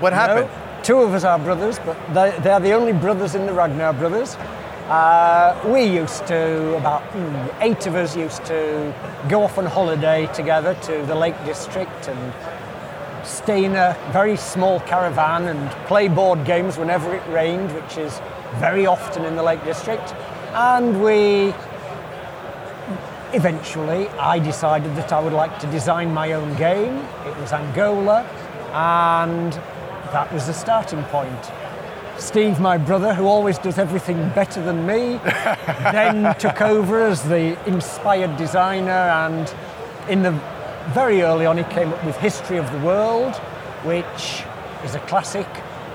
what 0.00 0.12
happened? 0.12 0.48
No, 0.48 0.82
two 0.82 0.98
of 0.98 1.12
us 1.12 1.24
are 1.24 1.38
brothers, 1.38 1.78
but 1.84 1.96
they, 2.14 2.36
they're 2.40 2.60
the 2.60 2.72
only 2.72 2.92
brothers 2.92 3.34
in 3.34 3.46
the 3.46 3.52
Ragnar 3.52 3.92
brothers. 3.92 4.36
Uh, 4.88 5.54
we 5.66 5.82
used 5.82 6.26
to, 6.28 6.74
about 6.76 7.02
mm, 7.12 7.54
eight 7.60 7.86
of 7.86 7.94
us 7.94 8.16
used 8.16 8.42
to 8.46 8.94
go 9.28 9.42
off 9.42 9.58
on 9.58 9.66
holiday 9.66 10.26
together 10.32 10.74
to 10.80 11.04
the 11.04 11.14
Lake 11.14 11.36
District 11.44 12.08
and 12.08 12.32
stay 13.22 13.66
in 13.66 13.76
a 13.76 13.94
very 14.12 14.36
small 14.36 14.80
caravan 14.80 15.48
and 15.48 15.70
play 15.86 16.08
board 16.08 16.42
games 16.46 16.78
whenever 16.78 17.14
it 17.14 17.22
rained, 17.28 17.74
which 17.74 17.98
is 17.98 18.18
very 18.54 18.86
often 18.86 19.26
in 19.26 19.36
the 19.36 19.42
Lake 19.42 19.62
District. 19.64 20.14
And 20.54 21.02
we 21.02 21.54
eventually 23.32 24.08
I 24.08 24.38
decided 24.38 24.96
that 24.96 25.12
I 25.12 25.20
would 25.20 25.32
like 25.32 25.58
to 25.60 25.66
design 25.68 26.12
my 26.14 26.32
own 26.32 26.54
game. 26.56 26.96
It 27.26 27.36
was 27.38 27.52
Angola, 27.52 28.22
and 28.72 29.52
that 30.12 30.32
was 30.32 30.46
the 30.46 30.54
starting 30.54 31.02
point. 31.04 31.52
Steve, 32.18 32.58
my 32.58 32.78
brother, 32.78 33.14
who 33.14 33.26
always 33.26 33.58
does 33.58 33.78
everything 33.78 34.16
better 34.30 34.62
than 34.62 34.86
me, 34.86 35.20
then 35.92 36.34
took 36.36 36.60
over 36.60 37.02
as 37.06 37.22
the 37.22 37.56
inspired 37.68 38.36
designer, 38.36 38.90
and 38.90 39.54
in 40.08 40.22
the 40.22 40.32
very 40.88 41.22
early 41.22 41.46
on, 41.46 41.58
he 41.58 41.64
came 41.64 41.92
up 41.92 42.02
with 42.04 42.16
History 42.16 42.56
of 42.56 42.70
the 42.72 42.78
World, 42.78 43.36
which 43.84 44.42
is 44.84 44.94
a 44.94 45.00
classic. 45.00 45.46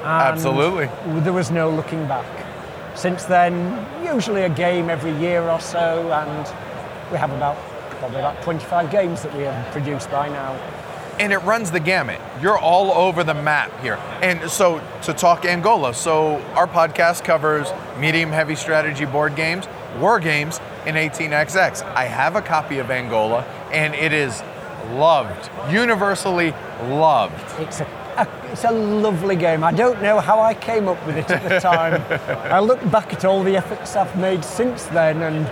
and 0.04 0.34
Absolutely. 0.34 0.90
There 1.22 1.34
was 1.34 1.52
no 1.52 1.70
looking 1.70 2.08
back. 2.08 2.26
Since 2.96 3.26
then, 3.26 3.86
usually 4.04 4.44
a 4.44 4.50
game 4.50 4.90
every 4.90 5.14
year 5.18 5.42
or 5.50 5.60
so, 5.60 6.12
and 6.12 6.48
we 7.12 7.18
have 7.18 7.32
about 7.32 7.58
probably 8.00 8.20
about 8.20 8.42
25 8.44 8.92
games 8.92 9.24
that 9.24 9.36
we 9.36 9.44
have 9.44 9.72
produced 9.72 10.10
by 10.12 10.28
now. 10.30 10.54
and 11.20 11.32
it 11.32 11.38
runs 11.44 11.70
the 11.70 11.80
gamut. 11.80 12.20
You're 12.42 12.58
all 12.58 12.92
over 12.92 13.24
the 13.24 13.36
map 13.36 13.72
here. 13.82 14.00
And 14.24 14.50
so 14.50 14.82
to 15.04 15.14
talk 15.14 15.46
Angola, 15.46 15.94
so 15.94 16.42
our 16.56 16.66
podcast 16.68 17.24
covers 17.24 17.72
medium 18.00 18.32
heavy 18.32 18.56
strategy 18.56 19.06
board 19.06 19.36
games, 19.36 19.68
war 20.00 20.20
games, 20.20 20.60
and 20.88 20.98
18xx. 20.98 21.84
I 21.96 22.06
have 22.06 22.36
a 22.36 22.42
copy 22.42 22.80
of 22.80 22.90
Angola 22.90 23.44
and 23.72 23.94
it 23.94 24.12
is 24.12 24.42
loved, 24.94 25.52
universally 25.72 26.52
loved. 26.90 27.40
It's 27.62 27.80
a, 27.82 27.86
it's 28.52 28.64
a 28.64 28.72
lovely 28.72 29.36
game. 29.36 29.64
I 29.64 29.72
don't 29.72 30.02
know 30.02 30.20
how 30.20 30.40
I 30.40 30.54
came 30.54 30.88
up 30.88 31.04
with 31.06 31.18
it 31.18 31.30
at 31.30 31.48
the 31.48 31.60
time. 31.60 32.02
I 32.52 32.60
look 32.60 32.80
back 32.92 33.14
at 33.14 33.26
all 33.26 33.44
the 33.44 33.56
efforts 33.58 33.96
I've 33.96 34.16
made 34.18 34.44
since 34.44 34.86
then, 34.86 35.22
and 35.22 35.48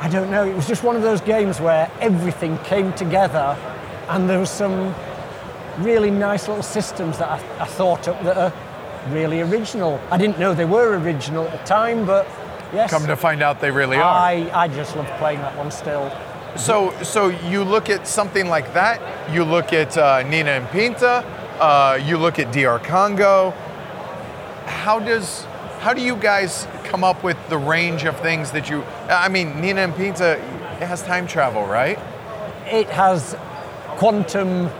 I 0.00 0.08
don't 0.08 0.30
know. 0.30 0.44
It 0.46 0.54
was 0.54 0.66
just 0.66 0.82
one 0.82 0.96
of 0.96 1.02
those 1.02 1.20
games 1.20 1.60
where 1.60 1.90
everything 2.00 2.58
came 2.58 2.92
together, 2.94 3.56
and 4.08 4.28
there 4.28 4.38
was 4.38 4.50
some 4.50 4.94
really 5.78 6.10
nice 6.10 6.48
little 6.48 6.62
systems 6.62 7.18
that 7.18 7.28
I, 7.28 7.62
I 7.62 7.66
thought 7.66 8.08
up 8.08 8.22
that 8.24 8.36
are 8.36 8.52
really 9.12 9.40
original. 9.40 10.00
I 10.10 10.18
didn't 10.18 10.38
know 10.38 10.54
they 10.54 10.64
were 10.64 10.98
original 10.98 11.46
at 11.46 11.58
the 11.60 11.66
time, 11.66 12.06
but 12.06 12.26
yes, 12.72 12.90
Come 12.90 13.06
to 13.06 13.16
find 13.16 13.42
out 13.42 13.60
they 13.60 13.70
really 13.70 13.96
are. 13.96 14.02
I, 14.02 14.50
I 14.52 14.68
just 14.68 14.96
love 14.96 15.06
playing 15.18 15.40
that 15.40 15.56
one 15.56 15.70
still. 15.70 16.10
So, 16.56 16.92
so 17.02 17.28
you 17.28 17.62
look 17.62 17.88
at 17.88 18.08
something 18.08 18.48
like 18.48 18.74
that. 18.74 19.00
You 19.32 19.44
look 19.44 19.72
at 19.72 19.96
uh, 19.96 20.22
Nina 20.24 20.50
and 20.50 20.68
Pinta. 20.68 21.24
Uh, 21.60 21.98
you 22.02 22.16
look 22.16 22.38
at 22.38 22.52
DR 22.52 22.78
Congo. 22.82 23.50
How 24.66 24.98
does 24.98 25.44
how 25.80 25.92
do 25.94 26.00
you 26.02 26.16
guys 26.16 26.66
come 26.84 27.04
up 27.04 27.22
with 27.22 27.36
the 27.48 27.58
range 27.58 28.04
of 28.04 28.18
things 28.20 28.50
that 28.52 28.70
you? 28.70 28.82
I 29.08 29.28
mean, 29.28 29.60
Nina 29.60 29.82
and 29.82 29.94
Pinta 29.94 30.32
it 30.80 30.86
has 30.86 31.02
time 31.02 31.26
travel, 31.26 31.66
right? 31.66 31.98
It 32.66 32.88
has 32.88 33.36
quantum 33.98 34.70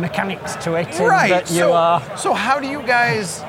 mechanics 0.00 0.56
to 0.64 0.74
it 0.74 0.98
Right. 0.98 1.28
that 1.28 1.50
you 1.50 1.56
so, 1.58 1.72
are. 1.74 2.16
so 2.16 2.32
how 2.32 2.58
do 2.58 2.66
you 2.66 2.82
guys? 2.82 3.42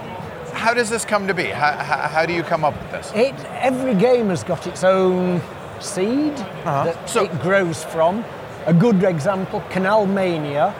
How 0.52 0.74
does 0.74 0.90
this 0.90 1.06
come 1.06 1.28
to 1.28 1.34
be? 1.34 1.46
How, 1.46 1.72
how, 1.72 2.08
how 2.10 2.26
do 2.26 2.34
you 2.34 2.44
come 2.44 2.64
up 2.66 2.74
with 2.80 2.92
this? 2.92 3.12
It, 3.16 3.34
every 3.62 3.96
game 3.96 4.30
has 4.30 4.44
got 4.44 4.68
its 4.68 4.84
own 4.84 5.42
seed 5.80 6.36
that 6.66 7.10
So- 7.10 7.24
it 7.24 7.42
grows 7.42 7.84
from. 7.86 8.26
A 8.66 8.74
good 8.74 9.04
example, 9.04 9.62
Canal 9.70 10.06
Mania, 10.06 10.74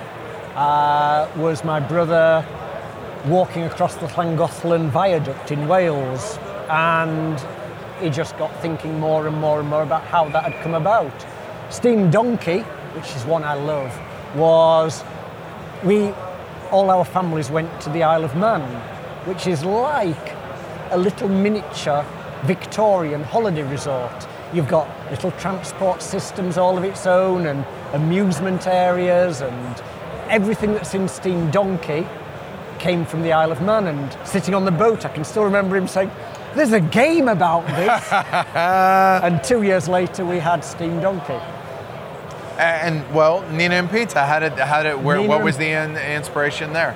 uh, 0.56 1.28
was 1.38 1.64
my 1.64 1.80
brother 1.80 2.46
walking 3.26 3.64
across 3.64 3.96
the 3.96 4.08
Llangollen 4.08 4.90
Viaduct 4.90 5.52
in 5.52 5.68
Wales, 5.68 6.38
and 6.70 7.40
he 8.00 8.10
just 8.10 8.38
got 8.38 8.54
thinking 8.62 9.00
more 9.00 9.28
and 9.28 9.38
more 9.38 9.60
and 9.60 9.70
more 9.70 9.84
about 9.84 10.04
how 10.04 10.28
that 10.30 10.44
had 10.44 10.62
come 10.62 10.74
about. 10.74 11.14
Steam 11.70 12.12
Donkey, 12.12 12.60
which 12.96 13.16
is 13.16 13.26
one 13.26 13.44
I 13.44 13.54
love, 13.54 13.98
was 14.36 15.04
we 15.84 16.14
all 16.72 16.90
our 16.90 17.06
families 17.06 17.50
went 17.50 17.82
to 17.82 17.90
the 17.90 18.04
Isle 18.04 18.24
of 18.24 18.36
Man, 18.36 18.62
which 19.26 19.48
is 19.48 19.64
like 19.64 20.36
a 20.92 20.98
little 20.98 21.30
miniature 21.30 22.06
Victorian 22.44 23.24
holiday 23.24 23.64
resort. 23.64 24.28
You've 24.54 24.68
got 24.68 24.88
little 25.10 25.32
transport 25.32 26.02
systems 26.02 26.58
all 26.58 26.78
of 26.78 26.84
its 26.84 27.08
own 27.08 27.48
and 27.48 27.66
amusement 27.94 28.68
areas 28.68 29.42
and 29.42 29.82
everything 30.30 30.74
that's 30.74 30.94
in 30.94 31.08
Steam 31.08 31.52
Donkey 31.52 32.08
came 32.80 33.06
from 33.06 33.22
the 33.22 33.32
Isle 33.32 33.52
of 33.52 33.62
Man 33.62 33.88
and 33.88 34.28
sitting 34.28 34.54
on 34.54 34.66
the 34.66 34.72
boat 34.72 35.06
I 35.06 35.10
can 35.10 35.24
still 35.24 35.44
remember 35.44 35.78
him 35.78 35.88
saying 35.88 36.12
there's 36.56 36.74
a 36.74 36.80
game 36.80 37.28
about 37.28 37.66
this 37.68 38.12
and 38.54 39.44
two 39.44 39.64
years 39.64 39.88
later 39.88 40.26
we 40.26 40.40
had 40.40 40.64
Steam 40.64 41.00
Donkey. 41.00 41.40
And 42.58 43.04
well, 43.14 43.42
Nina 43.50 43.76
and 43.76 43.90
Pinta, 43.90 44.26
how 44.26 44.40
did 44.40 44.54
how 44.54 44.84
did 44.84 45.04
where, 45.04 45.18
Nina 45.18 45.28
what 45.28 45.44
was 45.44 45.58
the 45.58 45.70
in, 45.70 45.98
inspiration 45.98 46.72
there? 46.72 46.96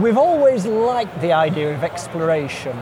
We've 0.00 0.16
always 0.16 0.64
liked 0.64 1.20
the 1.20 1.32
idea 1.32 1.74
of 1.74 1.84
exploration, 1.84 2.76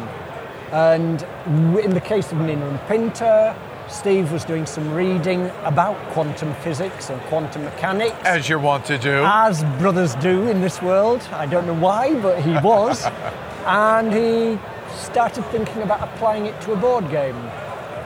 and 0.70 1.26
in 1.50 1.90
the 1.90 2.00
case 2.00 2.30
of 2.30 2.38
Nina 2.38 2.68
and 2.68 2.80
Pinta, 2.86 3.56
Steve 3.88 4.32
was 4.32 4.44
doing 4.44 4.66
some 4.66 4.92
reading 4.92 5.48
about 5.62 5.96
quantum 6.10 6.52
physics 6.54 7.08
and 7.08 7.20
quantum 7.22 7.64
mechanics, 7.64 8.16
As 8.24 8.48
you 8.48 8.58
want 8.58 8.84
to 8.86 8.98
do. 8.98 9.22
as 9.24 9.62
brothers 9.78 10.16
do 10.16 10.48
in 10.48 10.60
this 10.60 10.82
world. 10.82 11.22
I 11.32 11.46
don't 11.46 11.66
know 11.66 11.74
why, 11.74 12.14
but 12.20 12.42
he 12.42 12.52
was, 12.58 13.04
and 13.66 14.12
he 14.12 14.58
started 14.96 15.44
thinking 15.46 15.82
about 15.82 16.02
applying 16.02 16.46
it 16.46 16.60
to 16.62 16.72
a 16.72 16.76
board 16.76 17.08
game. 17.10 17.36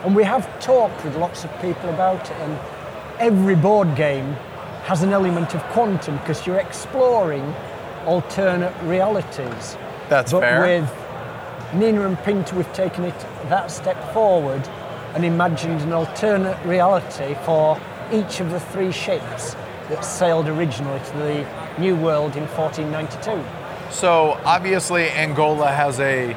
And 0.05 0.15
we 0.15 0.23
have 0.23 0.47
talked 0.59 1.03
with 1.03 1.15
lots 1.15 1.43
of 1.45 1.61
people 1.61 1.89
about 1.89 2.29
it, 2.29 2.37
and 2.37 2.59
every 3.19 3.55
board 3.55 3.95
game 3.95 4.33
has 4.85 5.01
an 5.01 5.11
element 5.11 5.55
of 5.55 5.63
quantum 5.73 6.17
because 6.17 6.45
you're 6.45 6.59
exploring 6.59 7.55
alternate 8.05 8.75
realities. 8.83 9.77
That's 10.09 10.31
but 10.31 10.41
fair. 10.41 10.61
with 10.61 11.73
Nina 11.73 12.05
and 12.05 12.19
Pinta, 12.19 12.55
we've 12.55 12.73
taken 12.73 13.03
it 13.03 13.19
that 13.49 13.71
step 13.71 14.13
forward 14.13 14.67
and 15.15 15.25
imagined 15.25 15.81
an 15.81 15.93
alternate 15.93 16.57
reality 16.65 17.35
for 17.45 17.79
each 18.11 18.39
of 18.39 18.51
the 18.51 18.59
three 18.59 18.91
ships 18.91 19.55
that 19.89 20.03
sailed 20.05 20.47
originally 20.47 20.99
to 20.99 21.17
the 21.17 21.81
New 21.81 21.95
World 21.95 22.35
in 22.35 22.45
1492. 22.47 23.43
So 23.91 24.39
obviously, 24.45 25.09
Angola 25.09 25.69
has 25.71 25.99
a 25.99 26.35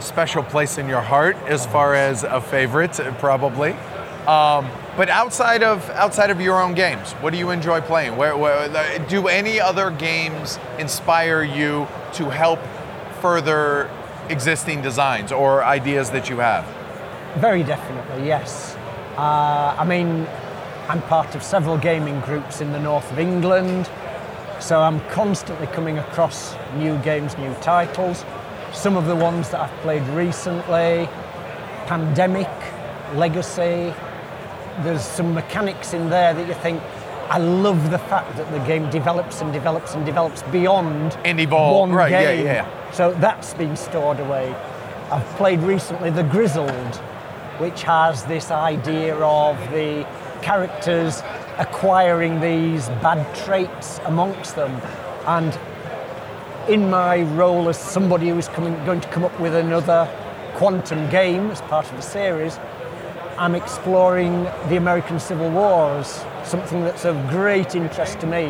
special 0.00 0.42
place 0.42 0.78
in 0.78 0.88
your 0.88 1.02
heart 1.02 1.36
as 1.46 1.66
far 1.66 1.94
as 1.94 2.24
a 2.24 2.40
favorite, 2.40 2.92
probably. 3.18 3.72
Um, 4.26 4.70
but 4.96 5.08
outside 5.08 5.62
of 5.62 5.88
outside 5.90 6.30
of 6.30 6.40
your 6.40 6.60
own 6.60 6.74
games, 6.74 7.12
what 7.14 7.32
do 7.32 7.38
you 7.38 7.50
enjoy 7.50 7.80
playing? 7.80 8.16
Where, 8.16 8.36
where 8.36 8.68
do 9.08 9.28
any 9.28 9.60
other 9.60 9.90
games 9.90 10.58
inspire 10.78 11.42
you 11.42 11.86
to 12.14 12.30
help 12.30 12.60
further 13.20 13.90
existing 14.28 14.82
designs 14.82 15.32
or 15.32 15.64
ideas 15.64 16.10
that 16.10 16.28
you 16.28 16.36
have? 16.36 16.66
Very 17.36 17.62
definitely, 17.62 18.26
yes. 18.26 18.76
Uh, 19.16 19.74
I 19.78 19.84
mean, 19.84 20.26
I'm 20.88 21.00
part 21.02 21.34
of 21.34 21.42
several 21.42 21.78
gaming 21.78 22.20
groups 22.20 22.60
in 22.60 22.72
the 22.72 22.80
north 22.80 23.10
of 23.12 23.18
England, 23.18 23.88
so 24.58 24.80
I'm 24.80 25.00
constantly 25.08 25.66
coming 25.68 25.98
across 25.98 26.54
new 26.76 26.98
games, 26.98 27.36
new 27.38 27.54
titles. 27.62 28.24
Some 28.72 28.96
of 28.96 29.06
the 29.06 29.16
ones 29.16 29.50
that 29.50 29.60
I've 29.60 29.80
played 29.80 30.02
recently 30.08 31.08
Pandemic, 31.86 32.48
Legacy. 33.14 33.92
There's 34.82 35.02
some 35.02 35.34
mechanics 35.34 35.92
in 35.92 36.08
there 36.08 36.32
that 36.34 36.46
you 36.46 36.54
think, 36.54 36.80
I 37.28 37.38
love 37.38 37.90
the 37.90 37.98
fact 37.98 38.36
that 38.36 38.50
the 38.52 38.58
game 38.60 38.88
develops 38.90 39.40
and 39.40 39.52
develops 39.52 39.94
and 39.94 40.06
develops 40.06 40.42
beyond 40.44 41.16
And 41.24 41.40
evolve, 41.40 41.80
one 41.88 41.92
right, 41.92 42.10
yeah, 42.10 42.34
game. 42.36 42.44
yeah. 42.46 42.90
So 42.92 43.12
that's 43.14 43.54
been 43.54 43.76
stored 43.76 44.20
away. 44.20 44.54
I've 45.10 45.26
played 45.36 45.60
recently 45.60 46.10
The 46.10 46.22
Grizzled, 46.22 47.00
which 47.60 47.82
has 47.82 48.24
this 48.24 48.50
idea 48.50 49.14
of 49.16 49.56
the 49.70 50.06
characters 50.40 51.22
acquiring 51.58 52.40
these 52.40 52.88
bad 53.02 53.22
traits 53.36 54.00
amongst 54.06 54.56
them. 54.56 54.80
And 55.26 55.58
in 56.70 56.88
my 56.88 57.20
role 57.34 57.68
as 57.68 57.78
somebody 57.78 58.30
who 58.30 58.38
is 58.38 58.48
coming, 58.48 58.72
going 58.86 59.02
to 59.02 59.08
come 59.08 59.24
up 59.24 59.38
with 59.38 59.54
another 59.54 60.08
quantum 60.54 61.10
game 61.10 61.50
as 61.50 61.60
part 61.60 61.84
of 61.90 61.96
the 61.96 62.02
series, 62.02 62.58
I'm 63.36 63.54
exploring 63.54 64.44
the 64.70 64.76
American 64.76 65.20
Civil 65.20 65.50
Wars, 65.50 66.24
something 66.44 66.82
that's 66.82 67.04
of 67.04 67.28
great 67.28 67.74
interest 67.74 68.20
to 68.20 68.26
me. 68.26 68.44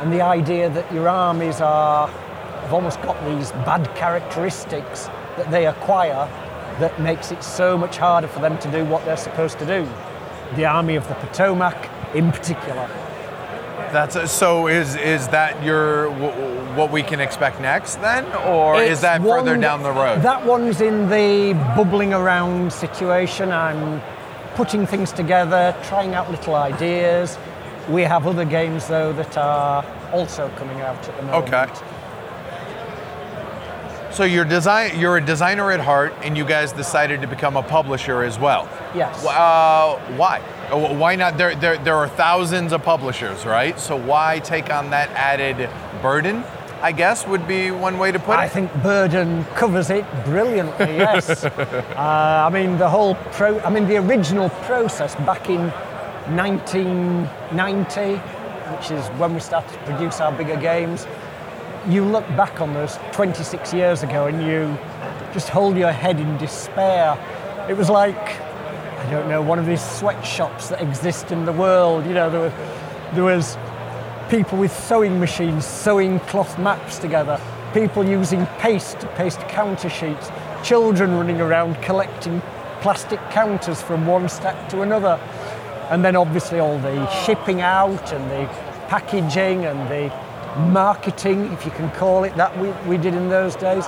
And 0.00 0.12
the 0.12 0.20
idea 0.20 0.68
that 0.68 0.92
your 0.92 1.08
armies 1.08 1.62
are, 1.62 2.08
have 2.08 2.74
almost 2.74 3.00
got 3.00 3.22
these 3.24 3.52
bad 3.64 3.88
characteristics 3.96 5.06
that 5.36 5.50
they 5.50 5.66
acquire 5.66 6.28
that 6.80 7.00
makes 7.00 7.32
it 7.32 7.42
so 7.42 7.76
much 7.78 7.96
harder 7.98 8.28
for 8.28 8.40
them 8.40 8.58
to 8.58 8.70
do 8.70 8.84
what 8.84 9.04
they're 9.04 9.16
supposed 9.16 9.58
to 9.58 9.66
do. 9.66 9.88
The 10.56 10.64
Army 10.64 10.96
of 10.96 11.06
the 11.08 11.14
Potomac, 11.14 11.76
in 12.14 12.30
particular. 12.32 12.88
That's 13.92 14.16
a, 14.16 14.28
so. 14.28 14.66
Is 14.66 14.96
is 14.96 15.28
that 15.28 15.62
your 15.62 16.10
wh- 16.10 16.76
what 16.76 16.90
we 16.90 17.02
can 17.02 17.20
expect 17.20 17.60
next 17.60 17.96
then, 17.96 18.24
or 18.46 18.82
is 18.82 18.90
It's 18.90 19.00
that 19.00 19.22
further 19.22 19.52
one- 19.52 19.60
down 19.60 19.82
the 19.82 19.92
road? 19.92 20.20
That 20.22 20.44
one's 20.44 20.80
in 20.82 21.08
the 21.08 21.54
bubbling 21.74 22.12
around 22.12 22.70
situation. 22.72 23.50
I'm 23.50 24.02
putting 24.56 24.86
things 24.86 25.10
together, 25.12 25.74
trying 25.84 26.14
out 26.14 26.30
little 26.30 26.54
ideas. 26.54 27.38
We 27.88 28.02
have 28.02 28.26
other 28.26 28.44
games 28.44 28.88
though 28.88 29.12
that 29.14 29.38
are 29.38 29.82
also 30.12 30.50
coming 30.56 30.80
out 30.82 31.08
at 31.08 31.16
the 31.16 31.22
moment. 31.22 31.52
Okay. 31.54 31.66
So 34.18 34.24
you're 34.24 34.44
design 34.44 34.98
you're 34.98 35.18
a 35.18 35.24
designer 35.24 35.70
at 35.70 35.78
heart, 35.78 36.12
and 36.24 36.36
you 36.36 36.44
guys 36.44 36.72
decided 36.72 37.20
to 37.20 37.28
become 37.28 37.56
a 37.56 37.62
publisher 37.62 38.24
as 38.24 38.36
well. 38.36 38.68
Yes. 38.92 39.24
Uh, 39.24 39.96
why? 40.16 40.40
Uh, 40.72 40.92
Why 40.92 41.14
not? 41.14 41.38
There, 41.38 41.54
there, 41.54 41.78
there 41.78 41.94
are 41.94 42.08
thousands 42.08 42.72
of 42.72 42.82
publishers, 42.82 43.46
right? 43.46 43.78
So 43.78 43.94
why 43.94 44.40
take 44.40 44.72
on 44.72 44.90
that 44.90 45.08
added 45.10 45.70
burden? 46.02 46.42
I 46.82 46.90
guess 46.90 47.28
would 47.28 47.46
be 47.46 47.70
one 47.70 47.96
way 47.96 48.10
to 48.10 48.18
put 48.18 48.32
it. 48.32 48.38
I 48.40 48.48
think 48.48 48.74
Burden 48.82 49.44
covers 49.54 49.88
it 49.88 50.04
brilliantly. 50.24 50.96
Yes. 50.96 51.44
uh, 51.44 51.52
I 51.96 52.50
mean 52.50 52.76
the 52.76 52.88
whole 52.88 53.14
pro. 53.30 53.60
I 53.60 53.70
mean 53.70 53.86
the 53.86 53.98
original 53.98 54.48
process 54.66 55.14
back 55.14 55.48
in 55.48 55.70
1990, 56.34 58.16
which 58.74 58.90
is 58.90 59.06
when 59.20 59.34
we 59.34 59.38
started 59.38 59.72
to 59.74 59.78
produce 59.84 60.20
our 60.20 60.32
bigger 60.32 60.56
games. 60.56 61.06
You 61.88 62.04
look 62.04 62.26
back 62.36 62.60
on 62.60 62.74
those 62.74 62.98
26 63.12 63.72
years 63.72 64.02
ago 64.02 64.26
and 64.26 64.42
you 64.42 64.76
just 65.32 65.48
hold 65.48 65.76
your 65.76 65.90
head 65.90 66.20
in 66.20 66.36
despair. 66.36 67.16
It 67.68 67.76
was 67.76 67.88
like 67.88 68.16
I 68.18 69.10
don't 69.10 69.28
know 69.28 69.40
one 69.40 69.58
of 69.58 69.64
these 69.64 69.82
sweatshops 69.82 70.68
that 70.68 70.82
exist 70.82 71.32
in 71.32 71.46
the 71.46 71.52
world. 71.52 72.04
You 72.04 72.12
know 72.12 72.28
there 72.28 72.40
were 72.40 72.52
there 73.14 73.24
was 73.24 73.56
people 74.28 74.58
with 74.58 74.70
sewing 74.70 75.18
machines 75.18 75.64
sewing 75.64 76.20
cloth 76.20 76.58
maps 76.58 76.98
together, 76.98 77.40
people 77.72 78.04
using 78.06 78.44
paste 78.58 79.00
to 79.00 79.06
paste 79.08 79.40
counter 79.48 79.88
sheets, 79.88 80.30
children 80.62 81.12
running 81.16 81.40
around 81.40 81.80
collecting 81.80 82.42
plastic 82.82 83.18
counters 83.30 83.80
from 83.80 84.06
one 84.06 84.28
stack 84.28 84.68
to 84.68 84.82
another. 84.82 85.18
And 85.90 86.04
then 86.04 86.16
obviously 86.16 86.60
all 86.60 86.78
the 86.78 87.08
shipping 87.24 87.62
out 87.62 88.12
and 88.12 88.30
the 88.30 88.46
packaging 88.88 89.64
and 89.64 89.88
the 89.90 90.12
marketing, 90.56 91.52
if 91.52 91.64
you 91.64 91.70
can 91.72 91.90
call 91.92 92.24
it 92.24 92.34
that, 92.36 92.56
we, 92.58 92.70
we 92.88 92.96
did 92.96 93.14
in 93.14 93.28
those 93.28 93.56
days. 93.56 93.86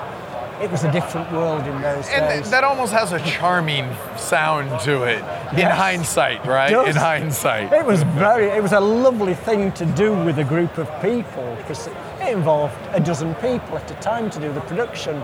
It 0.61 0.71
was 0.71 0.85
a 0.85 0.93
different 0.93 1.33
world 1.33 1.67
in 1.67 1.81
those 1.81 2.07
And 2.09 2.27
days. 2.43 2.51
that 2.51 2.65
almost 2.65 2.93
has 2.93 3.13
a 3.13 3.19
charming 3.21 3.89
sound 4.19 4.79
to 4.81 5.05
it 5.05 5.19
in 5.59 5.71
hindsight, 5.71 6.45
right? 6.45 6.71
In 6.87 6.95
hindsight. 6.95 7.73
It 7.73 7.87
was 7.87 8.03
very, 8.03 8.49
it 8.49 8.63
was 8.63 8.73
a 8.73 8.81
lovely 8.81 9.33
thing 9.33 9.73
to 9.73 9.87
do 9.87 10.13
with 10.13 10.39
a 10.39 10.45
group 10.45 10.77
of 10.77 10.87
people 11.01 11.55
because 11.57 11.87
it 11.87 11.95
involved 12.29 12.75
a 12.93 13.01
dozen 13.01 13.35
people 13.37 13.79
at 13.79 13.91
a 13.91 13.95
time 14.03 14.29
to 14.31 14.39
do 14.39 14.53
the 14.53 14.61
production. 14.61 15.19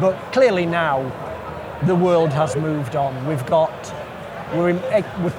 But 0.00 0.14
clearly 0.32 0.64
now, 0.64 1.02
the 1.84 1.94
world 1.94 2.32
has 2.32 2.56
moved 2.56 2.96
on. 2.96 3.26
We've 3.26 3.44
got, 3.44 3.70
we're 4.54 4.70
in, 4.70 4.78
eh, 4.84 5.02
we've, 5.22 5.36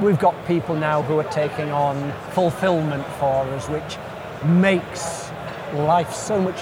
we've 0.00 0.18
got 0.20 0.34
people 0.46 0.76
now 0.76 1.02
who 1.02 1.18
are 1.18 1.24
taking 1.32 1.72
on 1.72 2.12
fulfillment 2.30 3.04
for 3.18 3.44
us, 3.48 3.68
which 3.68 3.96
makes 4.44 5.30
life 5.74 6.12
so 6.12 6.40
much 6.40 6.60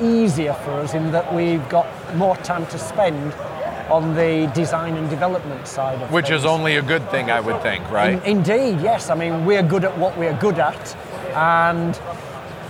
easier 0.00 0.52
for 0.54 0.72
us 0.72 0.94
in 0.94 1.10
that 1.12 1.32
we've 1.34 1.66
got 1.68 1.86
more 2.16 2.36
time 2.38 2.66
to 2.66 2.78
spend 2.78 3.32
on 3.90 4.14
the 4.14 4.50
design 4.54 4.96
and 4.96 5.08
development 5.10 5.66
side 5.68 6.00
of 6.00 6.10
Which 6.10 6.28
things. 6.28 6.40
is 6.40 6.46
only 6.46 6.76
a 6.76 6.82
good 6.82 7.08
thing, 7.10 7.30
I 7.30 7.40
would 7.40 7.60
think, 7.62 7.88
right? 7.90 8.14
In- 8.24 8.38
indeed, 8.38 8.80
yes. 8.80 9.10
I 9.10 9.14
mean, 9.14 9.44
we're 9.44 9.62
good 9.62 9.84
at 9.84 9.96
what 9.98 10.16
we're 10.18 10.34
good 10.38 10.58
at, 10.58 10.96
and 11.34 11.98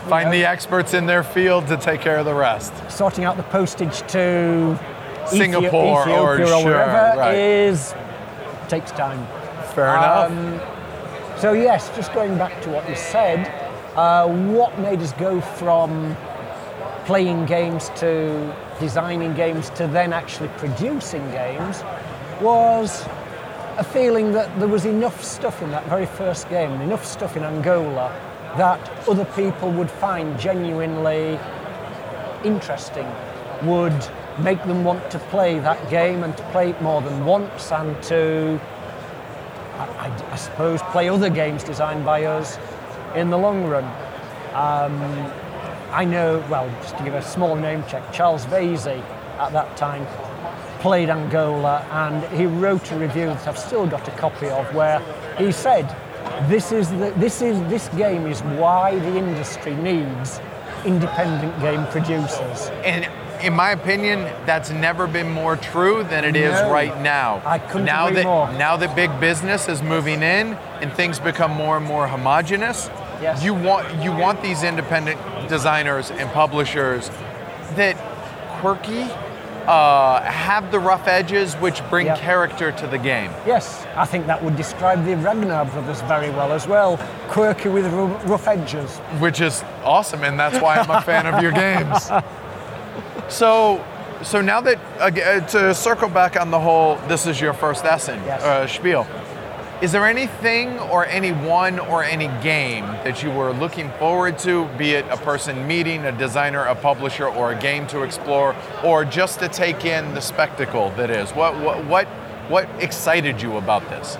Find 0.08 0.30
the 0.30 0.44
experts 0.44 0.92
in 0.92 1.06
their 1.06 1.22
field 1.22 1.66
to 1.68 1.78
take 1.78 2.02
care 2.02 2.18
of 2.18 2.26
the 2.26 2.34
rest. 2.34 2.72
sorting 2.90 3.24
out 3.24 3.38
the 3.38 3.42
postage 3.44 4.00
to 4.12 4.78
Singapore 5.28 6.06
or 6.06 6.34
Ethiopia 6.34 6.46
sure, 6.46 6.64
wherever 6.64 7.18
right. 7.18 7.34
is 7.34 7.94
takes 8.68 8.90
time. 8.90 9.26
Fair 9.74 9.94
enough. 9.96 10.30
Um, 10.30 10.60
So 11.38 11.52
yes, 11.54 11.90
just 11.96 12.12
going 12.12 12.36
back 12.36 12.60
to 12.62 12.70
what 12.70 12.86
you 12.88 12.96
said, 12.96 13.50
uh, 13.96 14.26
what 14.28 14.78
made 14.78 15.00
us 15.00 15.12
go 15.12 15.40
from 15.40 16.16
playing 17.04 17.46
games 17.46 17.90
to 17.96 18.54
designing 18.80 19.34
games 19.34 19.70
to 19.70 19.86
then 19.86 20.12
actually 20.12 20.48
producing 20.56 21.22
games 21.30 21.82
was 22.40 23.04
a 23.76 23.84
feeling 23.84 24.32
that 24.32 24.58
there 24.58 24.68
was 24.68 24.84
enough 24.84 25.22
stuff 25.22 25.60
in 25.62 25.70
that 25.70 25.84
very 25.86 26.06
first 26.06 26.48
game, 26.48 26.80
enough 26.80 27.04
stuff 27.04 27.36
in 27.36 27.44
Angola 27.44 28.10
that 28.56 28.80
other 29.08 29.24
people 29.36 29.70
would 29.72 29.90
find 29.90 30.38
genuinely 30.38 31.38
interesting, 32.44 33.06
would 33.62 33.94
make 34.38 34.62
them 34.64 34.84
want 34.84 35.10
to 35.10 35.18
play 35.18 35.58
that 35.60 35.90
game 35.90 36.22
and 36.24 36.36
to 36.36 36.42
play 36.50 36.70
it 36.70 36.82
more 36.82 37.00
than 37.02 37.24
once 37.24 37.70
and 37.72 38.00
to 38.04 38.60
I, 39.76 39.84
I- 40.06 40.32
I 40.32 40.36
suppose, 40.36 40.80
play 40.92 41.08
other 41.08 41.30
games 41.30 41.64
designed 41.64 42.04
by 42.04 42.24
us 42.24 42.56
in 43.14 43.30
the 43.30 43.38
long 43.38 43.64
run. 43.64 43.84
Um, 44.54 45.32
I 45.92 46.04
know, 46.04 46.44
well, 46.50 46.68
just 46.82 46.96
to 46.98 47.04
give 47.04 47.14
a 47.14 47.22
small 47.22 47.54
name 47.56 47.84
check, 47.88 48.12
Charles 48.12 48.44
Vasey 48.46 49.00
at 49.38 49.52
that 49.52 49.76
time 49.76 50.06
played 50.80 51.08
Angola 51.08 51.86
and 51.90 52.22
he 52.36 52.46
wrote 52.46 52.90
a 52.92 52.98
review 52.98 53.26
that 53.26 53.46
I've 53.48 53.58
still 53.58 53.86
got 53.86 54.06
a 54.06 54.10
copy 54.12 54.48
of 54.48 54.74
where 54.74 55.00
he 55.38 55.50
said, 55.52 55.88
this 56.48 56.72
is, 56.72 56.90
the, 56.90 57.12
this 57.16 57.42
is 57.42 57.58
this 57.70 57.88
game 57.90 58.26
is 58.26 58.40
why 58.42 58.98
the 58.98 59.16
industry 59.16 59.74
needs 59.76 60.40
independent 60.84 61.58
game 61.60 61.86
producers. 61.86 62.68
And 62.84 63.08
in 63.42 63.52
my 63.54 63.70
opinion, 63.70 64.24
that's 64.46 64.70
never 64.70 65.06
been 65.06 65.30
more 65.30 65.56
true 65.56 66.02
than 66.04 66.24
it 66.24 66.34
is 66.36 66.52
No. 66.52 66.70
right 66.72 66.98
now. 67.00 67.40
I 67.44 67.58
couldn't 67.58 67.84
now 67.84 68.06
agree 68.06 68.22
that 68.22 68.24
more. 68.24 68.52
now 68.54 68.76
that 68.76 68.94
big 68.96 69.18
business 69.20 69.68
is 69.68 69.82
moving 69.82 70.22
in 70.22 70.54
and 70.80 70.92
things 70.92 71.18
become 71.18 71.50
more 71.52 71.76
and 71.76 71.86
more 71.86 72.06
homogenous, 72.06 72.88
Yes. 73.22 73.42
you 73.42 73.54
want 73.54 74.02
you 74.02 74.12
want 74.12 74.42
these 74.42 74.62
independent 74.62 75.18
designers 75.48 76.10
and 76.10 76.28
publishers 76.30 77.10
that 77.76 77.96
quirky, 78.60 79.02
uh, 79.66 80.20
have 80.22 80.70
the 80.70 80.78
rough 80.78 81.06
edges, 81.08 81.54
which 81.54 81.82
bring 81.90 82.06
Yep. 82.06 82.18
character 82.18 82.70
to 82.72 82.86
the 82.86 82.98
game. 82.98 83.30
Yes, 83.46 83.86
I 83.96 84.04
think 84.04 84.26
that 84.26 84.42
would 84.42 84.56
describe 84.56 85.04
the 85.06 85.14
Ragnar 85.16 85.64
brothers 85.66 86.00
very 86.02 86.30
well 86.30 86.52
as 86.52 86.66
well. 86.68 86.98
Quirky 87.28 87.68
with 87.70 87.86
ru- 87.92 88.16
rough 88.26 88.46
edges. 88.46 88.98
which 89.18 89.40
is 89.40 89.64
awesome, 89.84 90.22
and 90.24 90.38
that's 90.38 90.58
why 90.60 90.76
I'm 90.76 90.90
a 90.90 91.00
fan 91.00 91.26
of 91.26 91.42
your 91.42 91.52
games. 91.66 92.10
So, 93.28 93.82
so 94.22 94.40
now 94.40 94.60
that 94.60 94.78
uh, 95.00 95.10
to 95.48 95.74
circle 95.74 96.08
back 96.08 96.38
on 96.40 96.50
the 96.50 96.60
whole, 96.60 96.96
this 97.08 97.26
is 97.26 97.40
your 97.40 97.52
first 97.52 97.84
Essen 97.84 98.20
Yes. 98.26 98.42
uh, 98.42 98.66
spiel. 98.66 99.06
Is 99.84 99.92
there 99.92 100.06
anything 100.06 100.78
or 100.78 101.04
anyone 101.04 101.78
or 101.78 102.02
any 102.02 102.28
game 102.42 102.86
that 103.04 103.22
you 103.22 103.30
were 103.30 103.52
looking 103.52 103.90
forward 103.98 104.38
to, 104.38 104.66
be 104.78 104.92
it 104.92 105.04
a 105.10 105.18
person 105.18 105.66
meeting, 105.66 106.06
a 106.06 106.12
designer, 106.12 106.64
a 106.64 106.74
publisher, 106.74 107.26
or 107.28 107.52
a 107.52 107.54
game 107.54 107.86
to 107.88 108.00
explore, 108.00 108.56
or 108.82 109.04
just 109.04 109.40
to 109.40 109.48
take 109.50 109.84
in 109.84 110.14
the 110.14 110.22
spectacle 110.22 110.88
that 110.96 111.10
is? 111.10 111.32
What 111.32 111.60
what 111.60 111.84
what, 111.84 112.06
what 112.48 112.66
excited 112.78 113.42
you 113.42 113.58
about 113.58 113.86
this? 113.90 114.16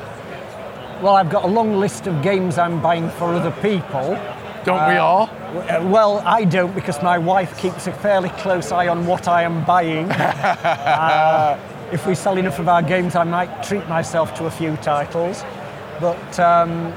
Well, 1.01 1.17
I've 1.17 1.31
got 1.31 1.45
a 1.45 1.53
long 1.59 1.81
list 1.81 2.07
of 2.09 2.21
games 2.21 2.59
I'm 2.59 2.83
buying 2.83 3.09
for 3.13 3.33
other 3.33 3.53
people. 3.63 4.21
Don't 4.67 4.87
we 4.91 4.97
all? 4.97 5.31
Uh, 5.31 5.81
Well, 5.91 6.19
I 6.27 6.45
don't 6.45 6.75
because 6.75 7.03
my 7.03 7.17
wife 7.17 7.59
keeps 7.59 7.87
a 7.87 7.93
fairly 7.93 8.29
close 8.29 8.71
eye 8.71 8.89
on 8.89 9.07
what 9.07 9.29
I 9.29 9.45
am 9.45 9.65
buying. 9.65 10.11
Uh, 10.65 11.59
if 11.93 12.07
we 12.07 12.15
sell 12.15 12.39
enough 12.39 12.59
of 12.59 12.69
our 12.69 12.83
games, 12.83 13.15
I 13.15 13.25
might 13.25 13.63
treat 13.63 13.87
myself 13.89 14.35
to 14.39 14.47
a 14.47 14.51
few 14.51 14.77
titles. 14.79 15.43
But 16.01 16.41
um, 16.41 16.93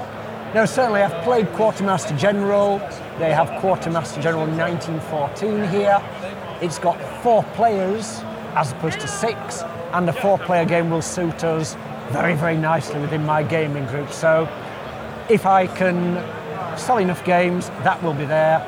no, 0.54 0.66
certainly 0.66 1.02
I've 1.02 1.24
played 1.24 1.52
Quartermaster 1.54 2.16
General. 2.18 2.80
They 3.20 3.34
have 3.34 3.50
Quartermaster 3.62 4.22
General 4.22 4.48
1914 4.48 5.68
here. 5.70 6.02
It's 6.62 6.80
got 6.80 7.00
four 7.22 7.44
players 7.56 8.22
as 8.56 8.72
opposed 8.72 9.00
to 9.00 9.08
six, 9.08 9.62
and 9.94 10.10
a 10.10 10.14
four-player 10.14 10.66
game 10.66 10.90
will 10.90 11.02
suit 11.02 11.44
us 11.44 11.76
very, 12.10 12.34
very 12.34 12.58
nicely 12.58 13.00
within 13.00 13.24
my 13.24 13.44
gaming 13.44 13.86
group. 13.86 14.12
So 14.12 14.50
if 15.30 15.46
I 15.46 15.68
can 15.68 16.16
sell 16.78 16.98
enough 16.98 17.24
games, 17.24 17.70
that 17.84 18.02
will 18.02 18.14
be 18.14 18.26
there. 18.26 18.66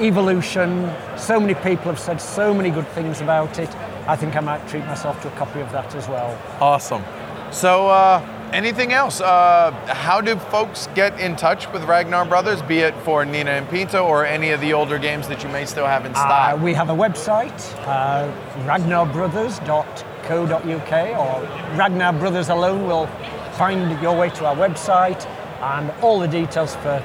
Evolution, 0.00 0.92
so 1.16 1.40
many 1.40 1.54
people 1.54 1.84
have 1.84 1.98
said 1.98 2.20
so 2.20 2.52
many 2.52 2.70
good 2.70 2.88
things 2.88 3.20
about 3.20 3.58
it. 3.58 3.70
I 4.06 4.16
think 4.16 4.36
I 4.36 4.40
might 4.40 4.66
treat 4.68 4.84
myself 4.86 5.20
to 5.22 5.28
a 5.28 5.36
copy 5.36 5.60
of 5.60 5.70
that 5.72 5.94
as 5.94 6.08
well. 6.08 6.36
Awesome. 6.60 7.04
So, 7.52 7.88
uh, 7.88 8.20
anything 8.52 8.92
else? 8.92 9.20
Uh, 9.20 9.70
how 9.88 10.20
do 10.20 10.36
folks 10.36 10.88
get 10.94 11.18
in 11.20 11.36
touch 11.36 11.70
with 11.72 11.84
Ragnar 11.84 12.24
Brothers, 12.24 12.62
be 12.62 12.78
it 12.78 12.94
for 13.04 13.24
Nina 13.24 13.50
and 13.52 13.68
Pinta 13.68 14.00
or 14.00 14.24
any 14.26 14.50
of 14.50 14.60
the 14.60 14.72
older 14.72 14.98
games 14.98 15.28
that 15.28 15.42
you 15.42 15.48
may 15.50 15.64
still 15.66 15.86
have 15.86 16.04
in 16.06 16.12
Uh, 16.12 16.16
stock? 16.16 16.60
we 16.60 16.74
have 16.74 16.90
a 16.90 16.94
website, 16.94 17.52
uh, 17.86 18.26
ragnarbrothers.co.uk, 18.66 21.18
or 21.18 21.42
Ragnar 21.76 22.12
Brothers 22.14 22.48
alone 22.48 22.86
will 22.86 23.08
find 23.52 24.00
your 24.02 24.16
way 24.16 24.30
to 24.30 24.46
our 24.46 24.56
website 24.56 25.26
and 25.60 25.92
all 26.02 26.18
the 26.18 26.28
details 26.28 26.74
for 26.76 27.02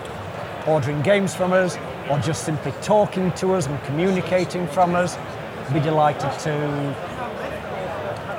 ordering 0.66 1.02
games 1.02 1.36
from 1.36 1.52
us 1.54 1.78
or 2.10 2.18
just 2.20 2.44
simply 2.46 2.72
talking 2.82 3.32
to 3.34 3.54
us 3.54 3.68
and 3.68 3.84
communicating 3.84 4.66
from 4.68 4.96
us. 4.96 5.18
Be 5.74 5.80
delighted 5.80 6.32
to 6.40 6.96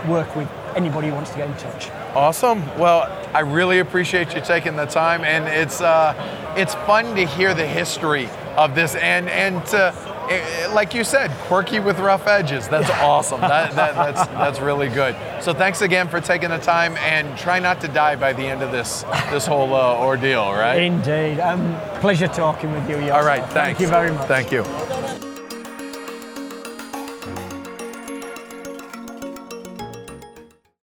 work 0.08 0.34
with 0.34 0.48
anybody 0.76 1.08
who 1.08 1.14
wants 1.14 1.30
to 1.30 1.36
get 1.36 1.48
in 1.48 1.56
touch. 1.56 1.90
Awesome. 2.14 2.64
Well, 2.78 3.02
I 3.34 3.40
really 3.40 3.80
appreciate 3.80 4.34
you 4.34 4.40
taking 4.40 4.76
the 4.76 4.86
time, 4.86 5.24
and 5.24 5.46
it's 5.46 5.80
uh, 5.80 6.14
it's 6.56 6.74
fun 6.74 7.14
to 7.16 7.26
hear 7.26 7.52
the 7.54 7.66
history 7.66 8.28
of 8.56 8.74
this, 8.74 8.94
and 8.94 9.28
and 9.28 9.64
to, 9.66 9.94
eh, 10.30 10.68
like 10.72 10.94
you 10.94 11.04
said, 11.04 11.30
quirky 11.46 11.80
with 11.80 11.98
rough 11.98 12.26
edges. 12.26 12.66
That's 12.68 12.90
awesome. 12.90 13.40
That, 13.42 13.74
that 13.74 13.94
that's 13.94 14.26
that's 14.32 14.60
really 14.60 14.88
good. 14.88 15.14
So 15.42 15.52
thanks 15.52 15.82
again 15.82 16.08
for 16.08 16.20
taking 16.20 16.48
the 16.48 16.58
time, 16.58 16.96
and 16.98 17.36
try 17.36 17.58
not 17.58 17.80
to 17.82 17.88
die 17.88 18.16
by 18.16 18.32
the 18.32 18.44
end 18.46 18.62
of 18.62 18.72
this 18.72 19.02
this 19.30 19.46
whole 19.46 19.74
uh, 19.74 19.98
ordeal. 19.98 20.50
right? 20.52 20.82
Indeed. 20.82 21.40
Um, 21.40 21.76
pleasure 22.00 22.28
talking 22.28 22.72
with 22.72 22.88
you. 22.88 23.10
All 23.10 23.24
right. 23.24 23.42
Thanks. 23.50 23.52
Thank 23.52 23.80
you 23.80 23.88
very 23.88 24.12
much. 24.12 24.26
Thank 24.26 24.50
you. 24.52 24.64